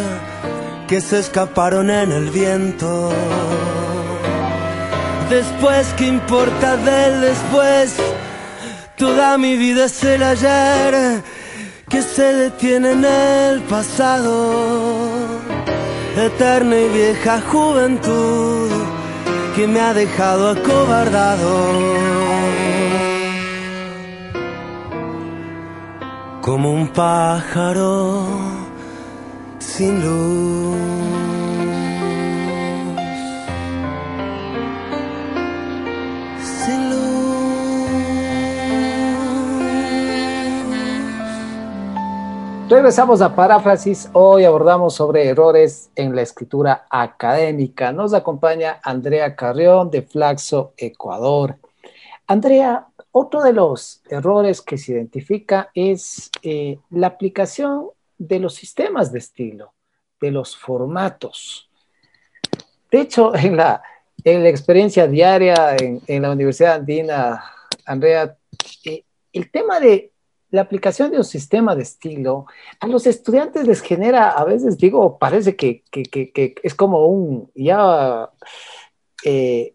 [0.88, 3.12] que se escaparon en el viento.
[5.30, 7.96] Después, ¿qué importa del después?
[8.96, 11.22] Toda mi vida es el ayer
[11.90, 14.88] que se detiene en el pasado.
[16.18, 18.77] Eterna y vieja juventud
[19.58, 21.50] que me ha dejado acobardado.
[26.42, 28.24] Como un pájaro
[29.58, 31.17] sin luz.
[42.70, 44.10] Regresamos a Paráfrasis.
[44.12, 47.94] Hoy abordamos sobre errores en la escritura académica.
[47.94, 51.60] Nos acompaña Andrea Carrión de Flaxo, Ecuador.
[52.28, 57.88] Andrea, otro de los errores que se identifica es eh, la aplicación
[58.18, 59.74] de los sistemas de estilo,
[60.20, 61.70] de los formatos.
[62.92, 63.82] De hecho, en la,
[64.26, 67.46] en la experiencia diaria en, en la Universidad Andina,
[67.86, 68.36] Andrea,
[68.84, 70.12] eh, el tema de
[70.50, 72.46] la aplicación de un sistema de estilo
[72.80, 75.84] a los estudiantes les genera, a veces digo, parece que,
[76.64, 78.30] es como un, ya,
[79.24, 79.74] eh,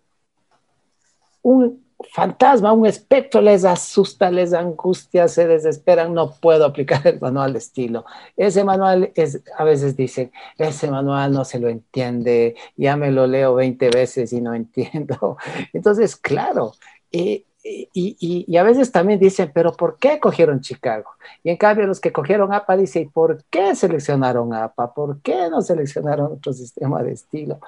[1.42, 7.52] un fantasma, un espectro, les asusta, les angustia, se desesperan, no puedo aplicar el manual
[7.52, 8.04] de estilo.
[8.36, 13.26] Ese manual es, a veces dicen, ese manual no se lo entiende, ya me lo
[13.26, 15.36] leo 20 veces y no entiendo.
[15.72, 16.74] Entonces, claro,
[17.12, 21.10] eh, y, a veces también dicen, pero ¿por qué cogieron Chicago?
[21.44, 24.92] Y en cambio los que cogieron APA dicen, ¿por qué seleccionaron APA?
[24.92, 27.60] ¿Por qué no seleccionaron otro sistema de estilo?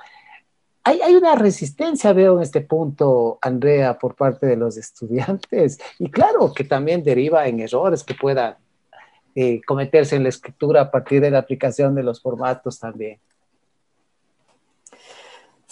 [0.86, 5.78] Hay, una resistencia, veo en este punto, Andrea, por parte de los estudiantes.
[5.98, 8.56] Y claro que también deriva en errores que puedan
[9.34, 13.18] eh, cometerse en la escritura a partir de la aplicación de los formatos también.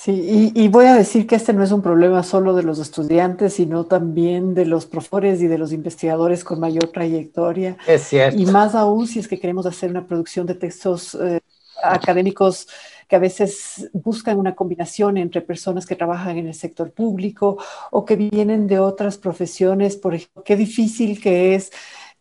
[0.04, 3.52] Sí, y, voy a decir que este no es un problema solo de los estudiantes,
[3.52, 7.76] sino también de los profesores y de los investigadores con mayor trayectoria.
[7.86, 8.36] Es cierto.
[8.36, 11.38] Y más aún si es que queremos hacer una producción de textos eh,
[11.84, 12.66] académicos
[13.06, 17.58] que a veces buscan una combinación entre personas que trabajan en el sector público
[17.92, 19.94] o que vienen de otras profesiones.
[19.94, 21.70] Por ejemplo, qué difícil que es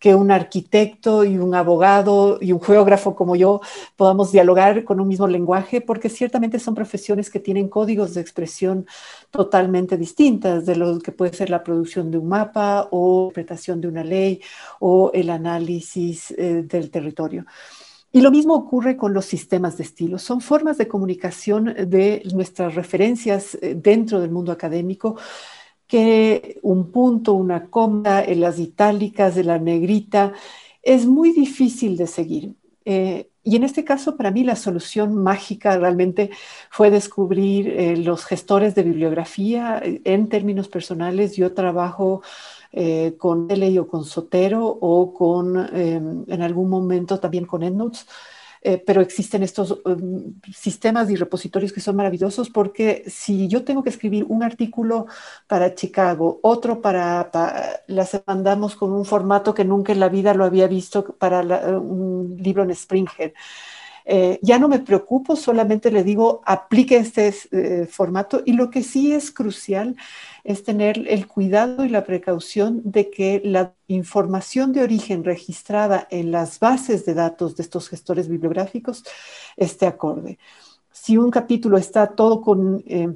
[0.02, 3.62] que un arquitecto y un abogado y un geógrafo como yo
[3.96, 8.88] podamos dialogar con un mismo lenguaje, porque ciertamente son profesiones que tienen códigos de expresión
[9.30, 13.88] totalmente distintas de lo que puede ser la producción de un mapa o interpretación de
[13.88, 14.42] una ley
[14.80, 17.46] o el análisis eh, del territorio.
[18.12, 20.18] Y lo mismo ocurre con los sistemas de estilo.
[20.18, 25.16] Son formas de comunicación de nuestras referencias eh, dentro del mundo académico
[25.92, 30.32] que un punto, una coma en las itálicas de la negrita
[30.82, 32.56] es muy difícil de seguir.
[32.86, 36.30] Eh, y en este caso, para mí, la solución mágica realmente
[36.70, 39.82] fue descubrir eh, los gestores de bibliografía.
[39.84, 42.22] En términos personales, yo trabajo
[42.72, 48.08] eh, con L o con Sotero o con, en algún momento también con EndNotes
[48.64, 53.82] eh, pero existen estos um, sistemas y repositorios que son maravillosos porque si yo tengo
[53.84, 55.08] que escribir un artículo
[55.48, 57.30] para Chicago, otro para,
[57.88, 61.42] las mandamos con un formato que nunca en la vida lo había visto para
[61.80, 63.34] un libro en Springer.
[64.06, 68.84] Eh, ya no me preocupo, solamente le digo, aplique este eh, formato y lo que
[68.84, 69.96] sí es crucial
[70.44, 76.32] es tener el cuidado y la precaución de que la información de origen registrada en
[76.32, 79.04] las bases de datos de estos gestores bibliográficos
[79.56, 80.40] esté acorde.
[80.92, 82.84] Si un capítulo está todo con...
[82.88, 83.10] Eh,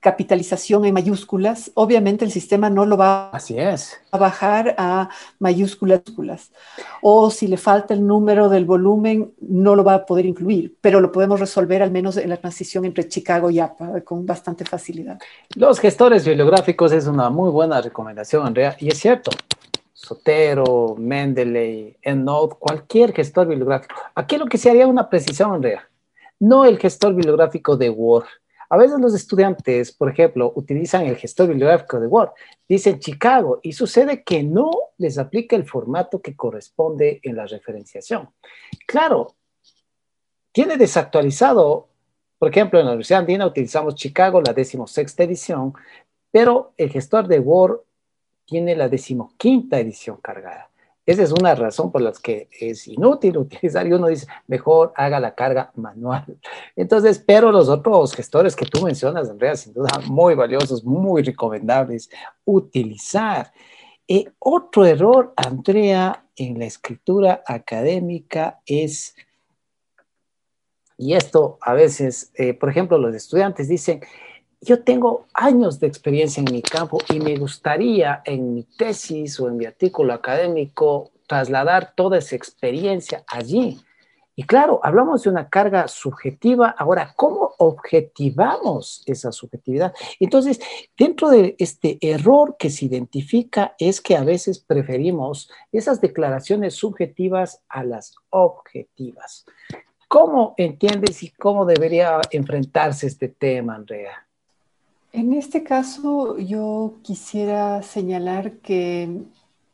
[0.00, 4.00] capitalización en mayúsculas, obviamente el sistema no lo va Así es.
[4.10, 5.08] a bajar a
[5.38, 6.02] mayúsculas.
[7.02, 11.00] O si le falta el número del volumen, no lo va a poder incluir, pero
[11.00, 15.18] lo podemos resolver al menos en la transición entre Chicago y APA con bastante facilidad.
[15.56, 19.30] Los gestores bibliográficos es una muy buena recomendación, Andrea, y es cierto.
[19.92, 23.94] Sotero, Mendeley, EndNote, cualquier gestor bibliográfico.
[24.14, 25.88] Aquí lo que se haría una precisión, Andrea.
[26.40, 28.26] No el gestor bibliográfico de Word
[28.74, 32.30] a veces los estudiantes, por ejemplo, utilizan el gestor bibliográfico de Word,
[32.68, 34.68] dicen Chicago y sucede que no
[34.98, 38.30] les aplica el formato que corresponde en la referenciación.
[38.84, 39.36] Claro,
[40.50, 41.86] tiene desactualizado,
[42.36, 45.72] por ejemplo, en la Universidad Andina utilizamos Chicago, la decimosexta edición,
[46.32, 47.78] pero el gestor de Word
[48.44, 50.68] tiene la decimoquinta edición cargada.
[51.06, 55.20] Esa es una razón por la que es inútil utilizar y uno dice, mejor haga
[55.20, 56.24] la carga manual.
[56.76, 62.08] Entonces, pero los otros gestores que tú mencionas, Andrea, sin duda muy valiosos, muy recomendables
[62.44, 63.52] utilizar.
[64.08, 69.14] Eh, otro error, Andrea, en la escritura académica es,
[70.96, 74.00] y esto a veces, eh, por ejemplo, los estudiantes dicen,
[74.60, 79.48] yo tengo años de experiencia en mi campo y me gustaría en mi tesis o
[79.48, 83.78] en mi artículo académico trasladar toda esa experiencia allí.
[84.36, 86.74] Y claro, hablamos de una carga subjetiva.
[86.76, 89.94] Ahora, ¿cómo objetivamos esa subjetividad?
[90.18, 90.60] Entonces,
[90.98, 97.62] dentro de este error que se identifica es que a veces preferimos esas declaraciones subjetivas
[97.68, 99.44] a las objetivas.
[100.08, 104.23] ¿Cómo entiendes y cómo debería enfrentarse este tema, Andrea?
[105.14, 109.22] En este caso, yo quisiera señalar que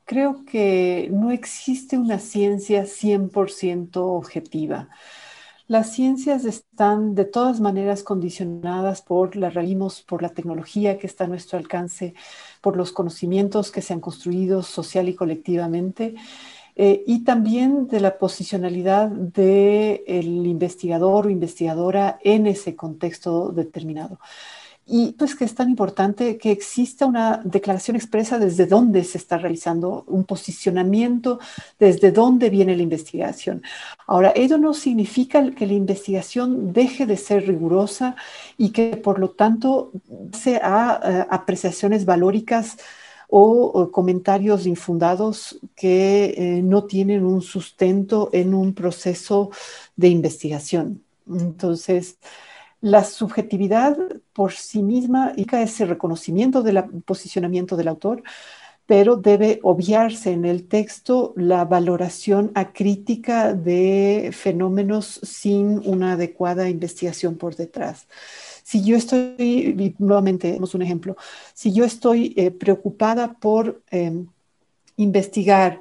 [0.05, 4.91] creo que no existe una ciencia 100% objetiva.
[5.67, 11.25] Las ciencias están de todas maneras condicionadas por la realismos, por la tecnología que está
[11.25, 12.13] a nuestro alcance,
[12.61, 16.17] por los conocimientos que se han construido social y colectivamente,
[16.77, 24.19] eh, y también de la posicionalidad del investigador o investigadora en ese contexto determinado.
[24.87, 29.39] Y pues que es tan importante que exista una declaración expresa desde dónde se está
[29.39, 31.39] realizando, un posicionamiento
[31.79, 33.63] desde dónde viene la investigación.
[34.07, 38.17] Ahora, ello no significa que la investigación deje de ser rigurosa
[38.59, 39.93] y que por lo tanto
[40.33, 42.77] sea eh, apreciaciones valóricas
[43.31, 49.51] o, comentarios infundados que eh, no tienen un sustento en un proceso
[49.97, 51.03] de investigación.
[51.29, 52.19] Entonces,
[52.81, 53.97] la subjetividad
[54.33, 58.23] por sí misma indica ese reconocimiento del posicionamiento del autor,
[58.87, 67.37] pero debe obviarse en el texto la valoración acrítica de fenómenos sin una adecuada investigación
[67.37, 68.09] por detrás.
[68.65, 71.17] Si yo estoy, nuevamente, damos un ejemplo,
[71.55, 74.27] si yo estoy eh, preocupada por em,
[75.03, 75.81] investigar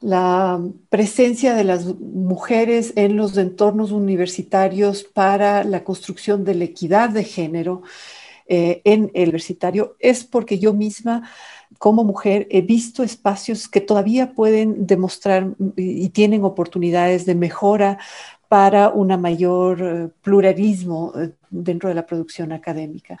[0.00, 0.60] la
[0.90, 7.24] presencia de las mujeres en los entornos universitarios para la construcción de la equidad de
[7.24, 7.82] género
[8.46, 11.28] eh, en el universitario, es porque yo misma
[11.76, 17.98] como mujer he visto espacios que todavía pueden demostrar y tienen oportunidades de mejora
[18.48, 23.18] para un mayor eh, pluralismo eh, dentro de la producción académica.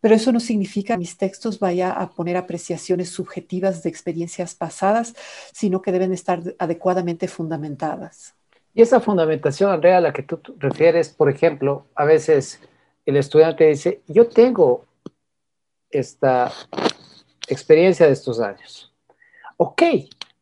[0.00, 5.14] Pero eso no significa que mis textos vaya a poner apreciaciones subjetivas de experiencias pasadas,
[5.52, 8.34] sino que deben estar adecuadamente fundamentadas.
[8.74, 12.60] Y esa fundamentación, Andrea, a la que tú refieres, por ejemplo, a veces
[13.06, 14.84] el estudiante dice, yo tengo
[15.90, 16.52] esta
[17.48, 18.92] experiencia de estos años.
[19.56, 19.82] Ok,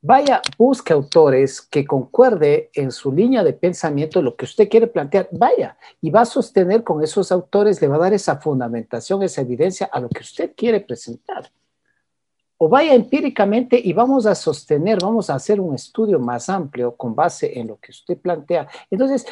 [0.07, 5.29] vaya, busque autores que concuerde en su línea de pensamiento lo que usted quiere plantear,
[5.33, 9.41] vaya, y va a sostener con esos autores, le va a dar esa fundamentación, esa
[9.41, 11.51] evidencia a lo que usted quiere presentar.
[12.57, 17.15] O vaya empíricamente y vamos a sostener, vamos a hacer un estudio más amplio con
[17.15, 18.69] base en lo que usted plantea.
[18.91, 19.27] Entonces,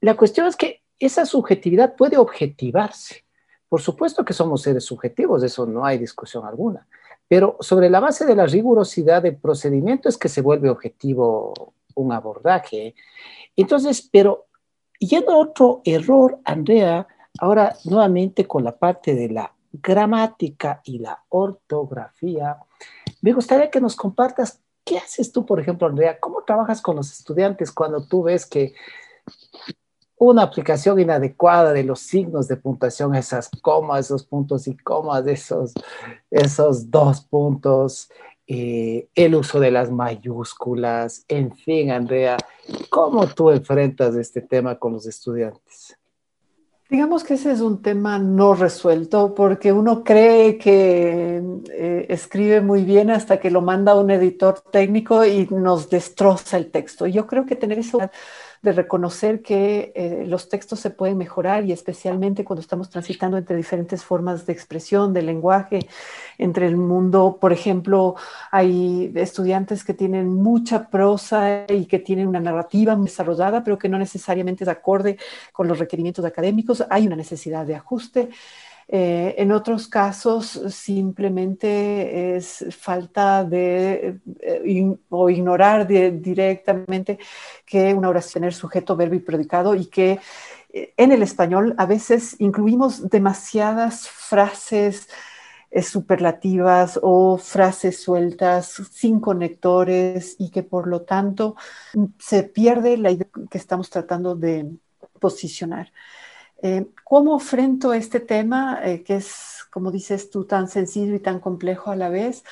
[0.00, 3.24] la cuestión es que esa subjetividad puede objetivarse.
[3.68, 6.86] Por supuesto que somos seres subjetivos, de eso no hay discusión alguna.
[7.32, 12.12] Pero sobre la base de la rigurosidad del procedimiento es que se vuelve objetivo un
[12.12, 12.94] abordaje.
[13.56, 14.48] Entonces, pero
[14.98, 17.06] yendo a otro error, Andrea,
[17.38, 22.58] ahora nuevamente con la parte de la gramática y la ortografía,
[23.22, 27.10] me gustaría que nos compartas qué haces tú, por ejemplo, Andrea, cómo trabajas con los
[27.12, 28.74] estudiantes cuando tú ves que
[30.22, 35.72] una aplicación inadecuada de los signos de puntuación, esas comas, esos puntos y comas, esos,
[36.30, 38.08] esos dos puntos,
[38.46, 42.36] eh, el uso de las mayúsculas, en fin, Andrea,
[42.88, 45.98] ¿cómo tú enfrentas este tema con los estudiantes?
[46.88, 51.42] Digamos que ese es un tema no resuelto porque uno cree que
[51.72, 56.70] eh, escribe muy bien hasta que lo manda un editor técnico y nos destroza el
[56.70, 57.06] texto.
[57.06, 57.98] Yo creo que tener eso
[58.62, 63.56] de reconocer que eh, los textos se pueden mejorar y especialmente cuando estamos transitando entre
[63.56, 65.88] diferentes formas de expresión, de lenguaje,
[66.38, 68.14] entre el mundo, por ejemplo,
[68.52, 73.98] hay estudiantes que tienen mucha prosa y que tienen una narrativa desarrollada, pero que no
[73.98, 75.18] necesariamente es acorde
[75.52, 78.30] con los requerimientos académicos, hay una necesidad de ajuste.
[78.94, 87.18] Eh, en otros casos simplemente es falta de eh, o ignorar directamente
[87.64, 90.20] que una oración es sujeto, verbo y predicado y que
[90.74, 95.08] eh, en el español a veces incluimos demasiadas frases
[95.82, 101.56] superlativas o frases sueltas sin conectores y que por lo tanto
[102.18, 104.70] se pierde la idea que estamos tratando de
[105.18, 105.90] posicionar.
[106.62, 111.40] Eh, ¿Cómo enfrento este tema eh, que es, como dices tú, tan sencillo y tan
[111.40, 112.44] complejo a la vez?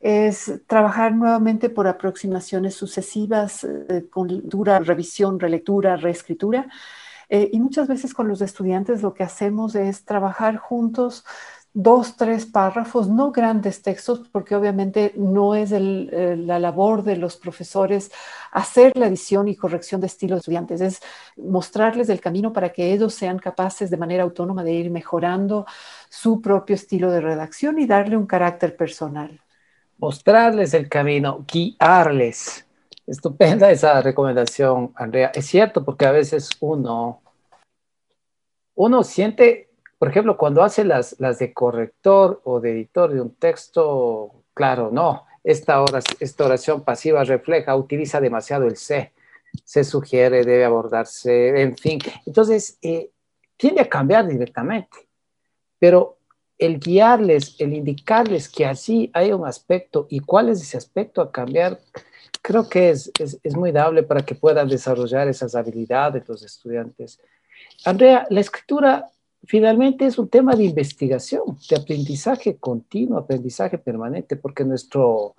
[0.00, 6.68] Es trabajar nuevamente por aproximaciones sucesivas eh, con dura revisión, relectura, reescritura.
[7.30, 11.24] y muchas veces con los estudiantes lo que hacemos es trabajar juntos
[11.72, 18.10] dos, tres párrafos, no grandes textos, porque obviamente no es la labor de los profesores
[18.50, 21.00] hacer la edición y corrección de estilo estudiantes, es
[21.36, 25.64] mostrarles el camino para que ellos sean capaces de manera autónoma de ir mejorando
[26.08, 29.40] su propio estilo de redacción y darle un carácter personal.
[29.98, 32.66] Mostrarles el camino, guiarles.
[33.06, 35.30] Estupenda esa recomendación, Andrea.
[35.34, 37.22] Es cierto, porque a veces uno,
[38.74, 39.69] uno siente
[40.00, 44.88] por ejemplo, cuando hace las, las de corrector o de editor de un texto, claro,
[44.90, 49.12] no, esta, oración, esta oración pasiva refleja, utiliza demasiado el se,
[49.62, 51.98] se sugiere, debe abordarse, en fin.
[52.24, 53.10] Entonces, eh,
[53.58, 54.96] tiende a cambiar directamente,
[55.78, 56.16] pero
[56.56, 61.30] el guiarles, el indicarles que así hay un aspecto y cuál es ese aspecto a
[61.30, 61.78] cambiar,
[62.40, 67.20] creo que es, es, es muy dable para que puedan desarrollar esas habilidades los estudiantes.
[67.84, 69.10] Andrea, la escritura
[69.44, 75.34] finalmente es un tema de investigación, de aprendizaje continuo, aprendizaje permanente, porque nuestro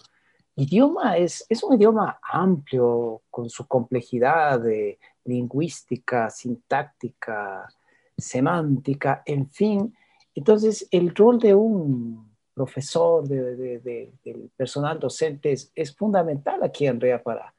[0.55, 7.67] idioma es, es un idioma amplio, con su complejidad de lingüística, sintáctica,
[8.17, 9.95] semántica, en fin.
[10.35, 13.79] Entonces, el rol de un profesor, de,
[14.23, 17.53] del personal docente es, fundamental aquí en REA para,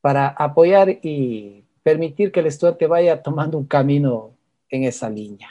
[0.00, 4.33] para apoyar y permitir que el estudiante vaya tomando un camino
[4.74, 5.48] en esa línea.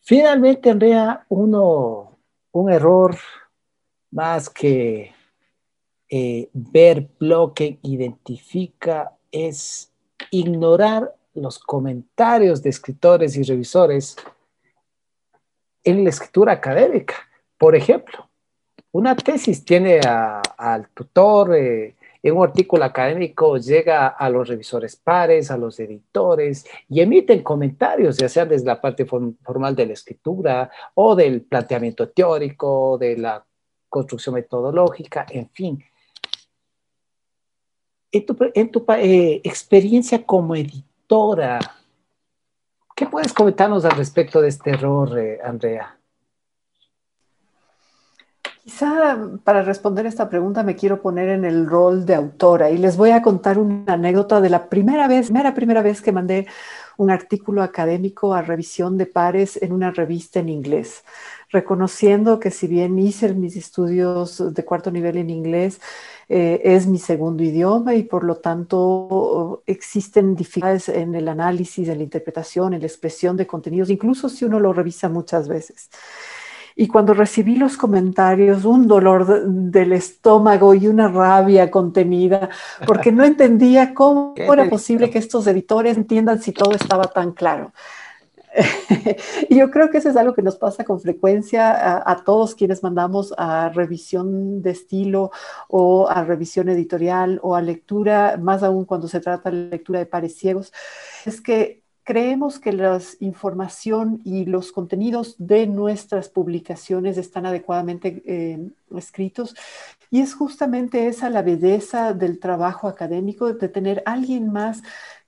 [0.00, 2.18] Finalmente, Andrea, uno,
[2.52, 3.16] un error
[4.10, 5.12] más que
[6.08, 9.92] eh, ver bloque identifica es
[10.30, 14.16] ignorar los comentarios de escritores y revisores
[15.84, 17.14] en la escritura académica.
[17.56, 18.28] Por ejemplo,
[18.90, 25.50] una tesis tiene al tutor, eh, en un artículo académico llega a los revisores pares,
[25.50, 30.70] a los editores y emiten comentarios, ya sea desde la parte formal de la escritura
[30.94, 33.44] o del planteamiento teórico, de la
[33.88, 35.84] construcción metodológica, en fin.
[38.12, 41.58] En tu, eh, experiencia como editora,
[42.94, 45.98] ¿qué puedes comentarnos al respecto de este error, eh, Andrea?
[48.64, 52.96] Quizá para responder esta pregunta me quiero poner en el rol de autora y les
[52.96, 56.46] voy a contar una anécdota de la primera vez, primera, primera vez que mandé
[56.96, 61.02] un artículo académico a revisión de pares en una revista en inglés,
[61.50, 65.80] reconociendo que si bien hice mis estudios de cuarto nivel en inglés,
[66.28, 71.98] eh, es mi segundo idioma y por lo tanto existen dificultades en el análisis, en
[71.98, 75.90] la interpretación, en la expresión de contenidos, incluso si uno lo revisa muchas veces.
[76.76, 82.48] Y cuando recibí los comentarios, un dolor del estómago y una rabia contenida,
[82.86, 87.72] porque no entendía cómo era posible que estos editores entiendan si todo estaba tan claro.
[89.48, 92.82] y yo creo que eso es algo que nos pasa con frecuencia a, todos quienes
[92.82, 95.30] mandamos a revisión de estilo
[95.68, 100.06] o a revisión editorial o a lectura, más aún cuando se trata de lectura de
[100.06, 100.72] pares ciegos,
[101.24, 108.58] es que Creemos que la información y los contenidos de nuestras publicaciones están adecuadamente eh,
[108.96, 109.54] escritos.
[110.10, 114.82] Y es justamente esa la belleza del trabajo académico, de tener alguien más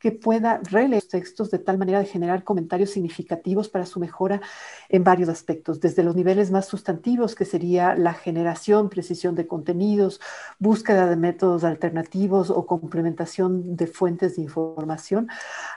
[0.05, 4.43] que pueda releer textos de tal manera de generar comentarios significativos para su mejora
[4.91, 10.21] en varios aspectos, desde los niveles más sustantivos, que sería la generación, precisión de contenidos,
[10.59, 15.31] búsqueda de métodos alternativos o complementación de fuentes de información,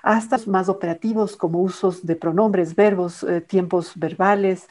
[0.04, 4.68] hasta los más operativos como usos de pronombres, verbos, eh, tiempos verbales,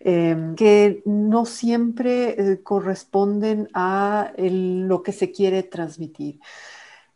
[0.00, 6.40] em, que no siempre eh, corresponden a lo que se quiere transmitir.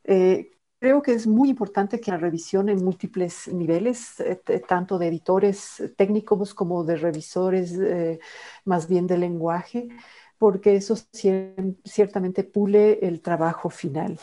[0.04, 5.08] Eh, Creo que es muy importante que la revisión en múltiples niveles, eh, tanto de
[5.08, 8.18] editores técnicos como de revisores eh,
[8.64, 9.88] más bien de lenguaje,
[10.38, 10.96] porque eso
[11.84, 14.18] ciertamente pule el trabajo final.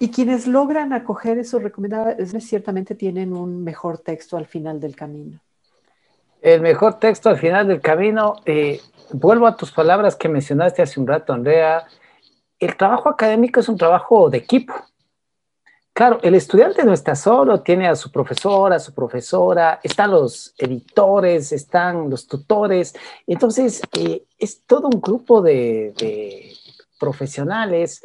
[0.00, 5.38] Y quienes logran acoger esos recomendados ciertamente tienen un mejor texto al final del camino.
[6.42, 8.80] El mejor texto al final del camino, eh,
[9.12, 11.86] vuelvo a tus palabras que mencionaste hace un rato, Andrea,
[12.58, 14.74] el trabajo académico es un trabajo de equipo
[16.00, 20.54] Claro, el estudiante no está solo, tiene a su profesora, a su profesora, están los
[20.56, 22.94] editores, están los tutores.
[23.26, 26.54] Entonces, eh, es todo un grupo de,
[26.98, 28.00] profesionales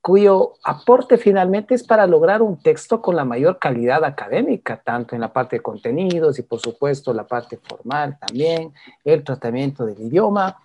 [0.00, 5.20] cuyo aporte finalmente es para lograr un texto con la mayor calidad académica, tanto en
[5.20, 10.58] la parte de contenidos y por supuesto la parte formal también, el tratamiento del idioma.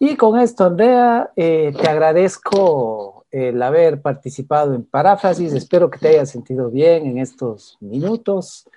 [0.00, 5.52] Y con esto, Andrea, eh, te agradezco el haber participado en Paráfrasis.
[5.52, 8.68] Espero que te hayas sentido bien en estos minutos.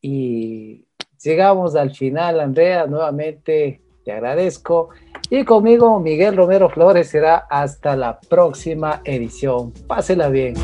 [0.00, 0.86] Y
[1.22, 2.86] llegamos al final, Andrea.
[2.86, 4.90] Nuevamente te agradezco.
[5.28, 9.72] Y conmigo, Miguel Romero Flores, será hasta la próxima edición.
[9.86, 10.54] Pásela bien.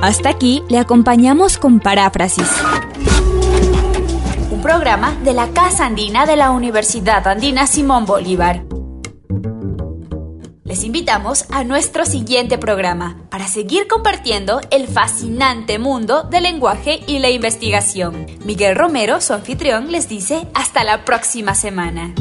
[0.00, 2.48] Hasta aquí le acompañamos con Paráfrasis.
[4.78, 8.62] Programa de la Casa Andina de la Universidad Andina Simón Bolívar.
[10.62, 17.18] Les invitamos a nuestro siguiente programa para seguir compartiendo el fascinante mundo del lenguaje y
[17.18, 18.26] la investigación.
[18.44, 22.14] Miguel Romero, su anfitrión, les dice hasta la próxima semana.